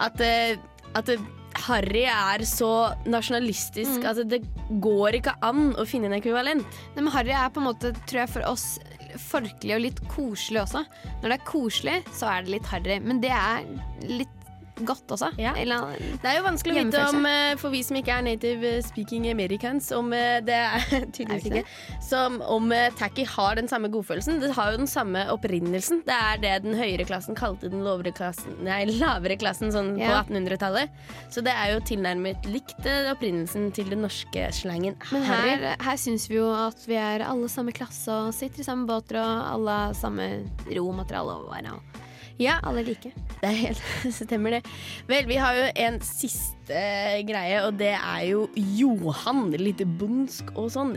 At, 0.01 0.17
eh, 0.25 0.55
at 0.97 1.09
eh, 1.13 1.21
Harry 1.67 2.01
er 2.09 2.41
så 2.49 2.95
nasjonalistisk 3.05 4.01
Mm. 4.01 4.07
at 4.09 4.23
det 4.27 4.41
går 4.81 5.19
ikke 5.19 5.35
an 5.45 5.75
å 5.77 5.85
finne 5.85 6.09
en 6.09 6.17
ekvivalent. 6.19 6.65
Nei, 6.95 7.03
men 7.03 7.13
Harry 7.13 7.29
er 7.29 7.49
på 7.53 7.61
en 7.61 7.67
måte, 7.69 7.93
tror 8.09 8.23
jeg, 8.23 8.29
for 8.29 8.49
oss 8.49 8.79
folkelig 9.21 9.75
og 9.75 9.81
litt 9.85 10.01
koselig 10.09 10.63
også. 10.63 10.81
Når 11.21 11.29
det 11.29 11.37
er 11.37 11.45
koselig, 11.45 11.97
så 12.11 12.31
er 12.33 12.41
det 12.41 12.55
litt 12.55 12.65
harry. 12.65 12.99
Men 12.99 13.21
det 13.21 13.29
er 13.29 13.67
litt 14.09 14.39
godt 14.81 15.11
også. 15.13 15.29
Eller, 15.37 15.93
Det 16.21 16.29
er 16.29 16.37
jo 16.39 16.43
vanskelig 16.45 16.75
å 16.75 16.83
vite 16.85 17.03
om, 17.09 17.25
eh, 17.29 17.55
for 17.61 17.73
vi 17.73 17.83
som 17.85 17.97
ikke 17.99 18.15
er 18.17 18.25
native 18.25 18.71
speaking 18.85 19.27
americans, 19.29 19.91
om 19.95 20.11
eh, 20.13 20.39
det 20.45 20.57
er 20.57 21.05
tydeligvis 21.15 21.49
ikke, 21.49 21.63
som 22.03 22.39
om 22.41 22.71
eh, 22.73 22.89
tacky 22.97 23.25
har 23.29 23.59
den 23.59 23.69
samme 23.69 23.91
godfølelsen. 23.93 24.39
Det 24.41 24.53
har 24.57 24.73
jo 24.73 24.81
den 24.83 24.89
samme 24.89 25.25
opprinnelsen. 25.33 26.03
Det 26.07 26.17
er 26.17 26.41
det 26.43 26.53
den 26.65 26.77
høyere 26.79 27.05
klassen 27.07 27.37
kalte 27.37 27.69
den 27.71 27.85
lavere 27.85 28.13
klassen, 28.15 28.57
nei, 28.65 28.83
lavere 28.89 29.37
klassen 29.39 29.73
sånn 29.73 29.93
på 29.99 30.09
1800-tallet. 30.09 30.93
Så 31.33 31.43
det 31.45 31.53
er 31.53 31.75
jo 31.75 31.83
tilnærmet 31.85 32.47
likt 32.49 32.87
opprinnelsen 33.13 33.69
til 33.75 33.89
den 33.91 34.03
norske 34.03 34.47
slangen 34.53 34.95
Men 35.13 35.25
her, 35.27 35.65
her 35.81 35.97
syns 35.99 36.25
vi 36.29 36.37
jo 36.37 36.49
at 36.55 36.81
vi 36.89 36.97
er 36.99 37.23
alle 37.25 37.49
samme 37.51 37.73
klasse 37.75 38.11
og 38.11 38.33
sitter 38.35 38.63
i 38.63 38.67
samme 38.67 38.87
båter 38.89 39.19
og 39.21 39.45
alle 39.53 39.77
har 39.83 39.97
samme 39.97 40.29
romateriale. 40.73 41.37
og. 41.73 42.02
Ja, 42.41 42.57
alle 42.65 42.83
like. 42.87 43.11
Det 43.41 43.49
er 43.49 43.57
helt, 43.59 43.81
stemmer 44.15 44.57
det. 44.57 44.61
Vel, 45.09 45.27
vi 45.29 45.37
har 45.37 45.57
jo 45.57 45.65
en 45.85 45.99
siste 46.05 46.85
greie, 47.27 47.59
og 47.65 47.77
det 47.81 47.93
er 47.97 48.21
jo 48.29 48.47
Johan. 48.55 49.51
Litt 49.59 49.83
bondsk 49.99 50.53
og 50.55 50.71
sånn. 50.73 50.95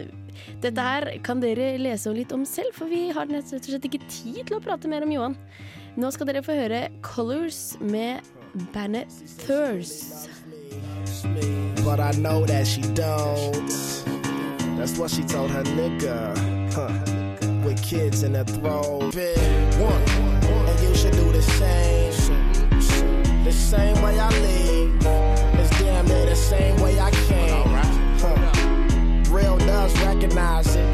Dette 0.63 0.85
her 0.85 1.09
kan 1.27 1.41
dere 1.43 1.75
lese 1.81 2.13
litt 2.15 2.33
om 2.37 2.45
selv, 2.49 2.73
for 2.77 2.93
vi 2.93 3.09
har 3.17 3.29
rett 3.29 3.53
og 3.53 3.69
slett 3.69 3.89
ikke 3.89 4.05
tid 4.09 4.43
til 4.45 4.59
å 4.59 4.63
prate 4.65 4.89
mer 4.91 5.05
om 5.07 5.13
Johan. 5.13 5.37
Nå 5.97 6.11
skal 6.13 6.29
dere 6.29 6.45
få 6.45 6.57
høre 6.57 6.87
Colors 7.05 7.77
med 7.81 8.25
bandet 8.73 9.13
Thurs. 9.45 10.29
But 11.85 12.01
I 12.01 12.13
know 12.19 12.45
that 12.47 12.67
she 12.67 12.83
don't. 12.83 13.69
That's 14.77 14.99
what 14.99 15.11
she 15.11 15.23
told 15.23 15.51
her 15.51 15.63
nigga. 15.63 16.37
Huh. 16.75 16.93
With 17.65 17.83
kids 17.83 18.23
in 18.23 18.35
her 18.35 18.45
throat. 18.45 19.15
Big 19.15 19.39
one. 19.81 20.26
And 21.61 22.73
you 22.73 22.81
should 22.81 23.23
do 23.23 23.45
the 23.45 23.53
same. 23.53 24.01
Way 24.03 24.19
I 24.19 24.29
leave. 24.41 24.95
It's 25.59 25.71
damn 25.79 26.07
near 26.07 26.27
the 26.27 26.37
same 26.37 26.77
way 26.81 26.99
I 27.01 27.11
came. 27.11 27.65
Huh. 28.21 29.33
Real 29.33 29.57
does 29.59 29.93
recognize 30.03 30.77
it. 30.77 30.87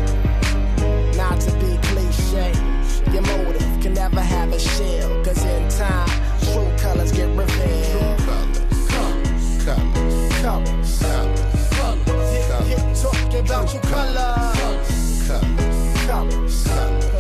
Not 1.17 1.41
to 1.41 1.53
be 1.59 1.79
cliche. 1.89 2.53
Your 3.13 3.23
motive 3.23 3.81
can 3.83 3.95
never 3.95 4.21
have 4.21 4.53
a 4.53 4.59
shield. 4.59 5.25
Cause 5.25 5.45
in 5.45 5.69
time, 5.69 6.09
true 6.45 6.71
colors 6.79 7.13
get 7.13 7.29
revealed. 7.37 8.19
Colors. 8.21 8.89
Colors. 8.95 9.63
Colors. 10.43 10.99
Colors. 11.77 12.33
Yeah, 12.69 12.95
talking 12.95 13.41
about 13.41 13.73
your 13.73 13.83
colors. 13.83 15.27
Colors. 15.27 16.07
Colors. 16.07 16.65
True 16.65 17.12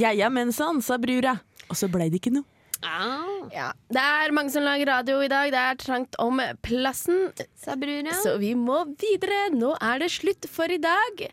you. 0.00 0.08
er 0.08 0.20
ja, 0.22 0.30
mensan, 0.32 0.82
sa 0.84 0.98
brura. 1.00 1.38
Og 1.68 1.76
så 1.76 1.90
blei 1.92 2.08
det 2.08 2.22
ikke 2.22 2.34
noe. 2.38 2.46
Ja, 3.50 3.72
det 3.90 4.02
er 4.02 4.32
mange 4.36 4.52
som 4.54 4.62
lager 4.62 4.86
radio 4.86 5.18
i 5.24 5.30
dag. 5.30 5.50
Det 5.50 5.58
er 5.58 5.78
trangt 5.82 6.18
om 6.22 6.38
plassen. 6.62 7.32
Så 8.22 8.36
vi 8.38 8.52
må 8.54 8.84
videre. 9.00 9.48
Nå 9.54 9.74
er 9.82 10.04
det 10.04 10.12
slutt 10.14 10.46
for 10.52 10.70
i 10.70 10.78
dag. 10.78 11.24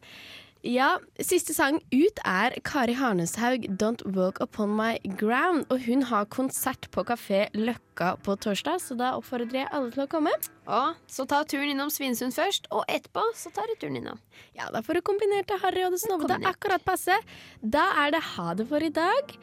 Ja, 0.65 0.95
Siste 1.21 1.53
sang 1.53 1.75
ut 1.93 2.19
er 2.25 2.55
Kari 2.65 2.95
Harneshaug, 2.97 3.67
'Don't 3.77 4.01
Walk 4.15 4.39
Upon 4.41 4.71
My 4.73 4.97
Ground'. 5.19 5.67
Og 5.69 5.83
hun 5.85 6.01
har 6.09 6.25
konsert 6.25 6.87
på 6.89 7.03
Kafé 7.05 7.45
Løkka 7.53 8.15
på 8.25 8.33
torsdag, 8.41 8.81
så 8.81 8.97
da 8.97 9.11
oppfordrer 9.13 9.59
jeg 9.61 9.69
alle 9.71 9.91
til 9.93 10.03
å 10.03 10.09
komme. 10.09 10.33
Og 10.65 10.95
så 11.05 11.27
ta 11.29 11.43
turen 11.45 11.69
innom 11.69 11.91
Svinesund 11.93 12.33
først, 12.33 12.65
og 12.71 12.81
etterpå 12.89 13.21
så 13.37 13.53
tar 13.53 13.69
du 13.69 13.75
turen 13.77 13.99
innom. 14.01 14.17
Ja, 14.57 14.71
da 14.73 14.81
får 14.81 14.97
du 14.97 15.01
kombinert 15.05 15.45
det 15.53 15.61
harry 15.61 15.85
og 15.85 15.93
det 15.93 16.01
snobbete 16.01 16.41
akkurat 16.49 16.81
passe. 16.83 17.13
Da 17.61 17.85
er 18.01 18.17
det 18.17 18.23
ha 18.33 18.53
det 18.57 18.65
for 18.67 18.81
i 18.81 18.89
dag. 18.89 19.37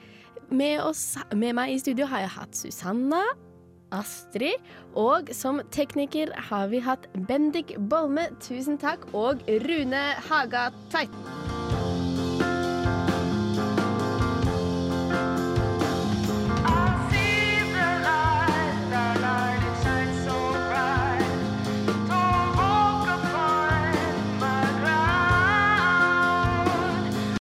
Med, 0.50 0.82
oss, 0.82 1.16
med 1.30 1.54
meg 1.54 1.70
i 1.70 1.78
studio 1.78 2.10
har 2.10 2.26
jeg 2.26 2.34
hatt 2.34 2.58
Susanna, 2.58 3.22
Astrid, 3.92 4.60
og 4.98 5.30
som 5.36 5.62
tekniker 5.74 6.32
har 6.50 6.68
vi 6.72 6.82
hatt 6.84 7.08
Bendik 7.28 7.76
Bolme, 7.92 8.28
tusen 8.42 8.80
takk, 8.80 9.08
og 9.14 9.44
Rune 9.66 10.06
Haga 10.28 10.70
Tveit. 10.90 11.61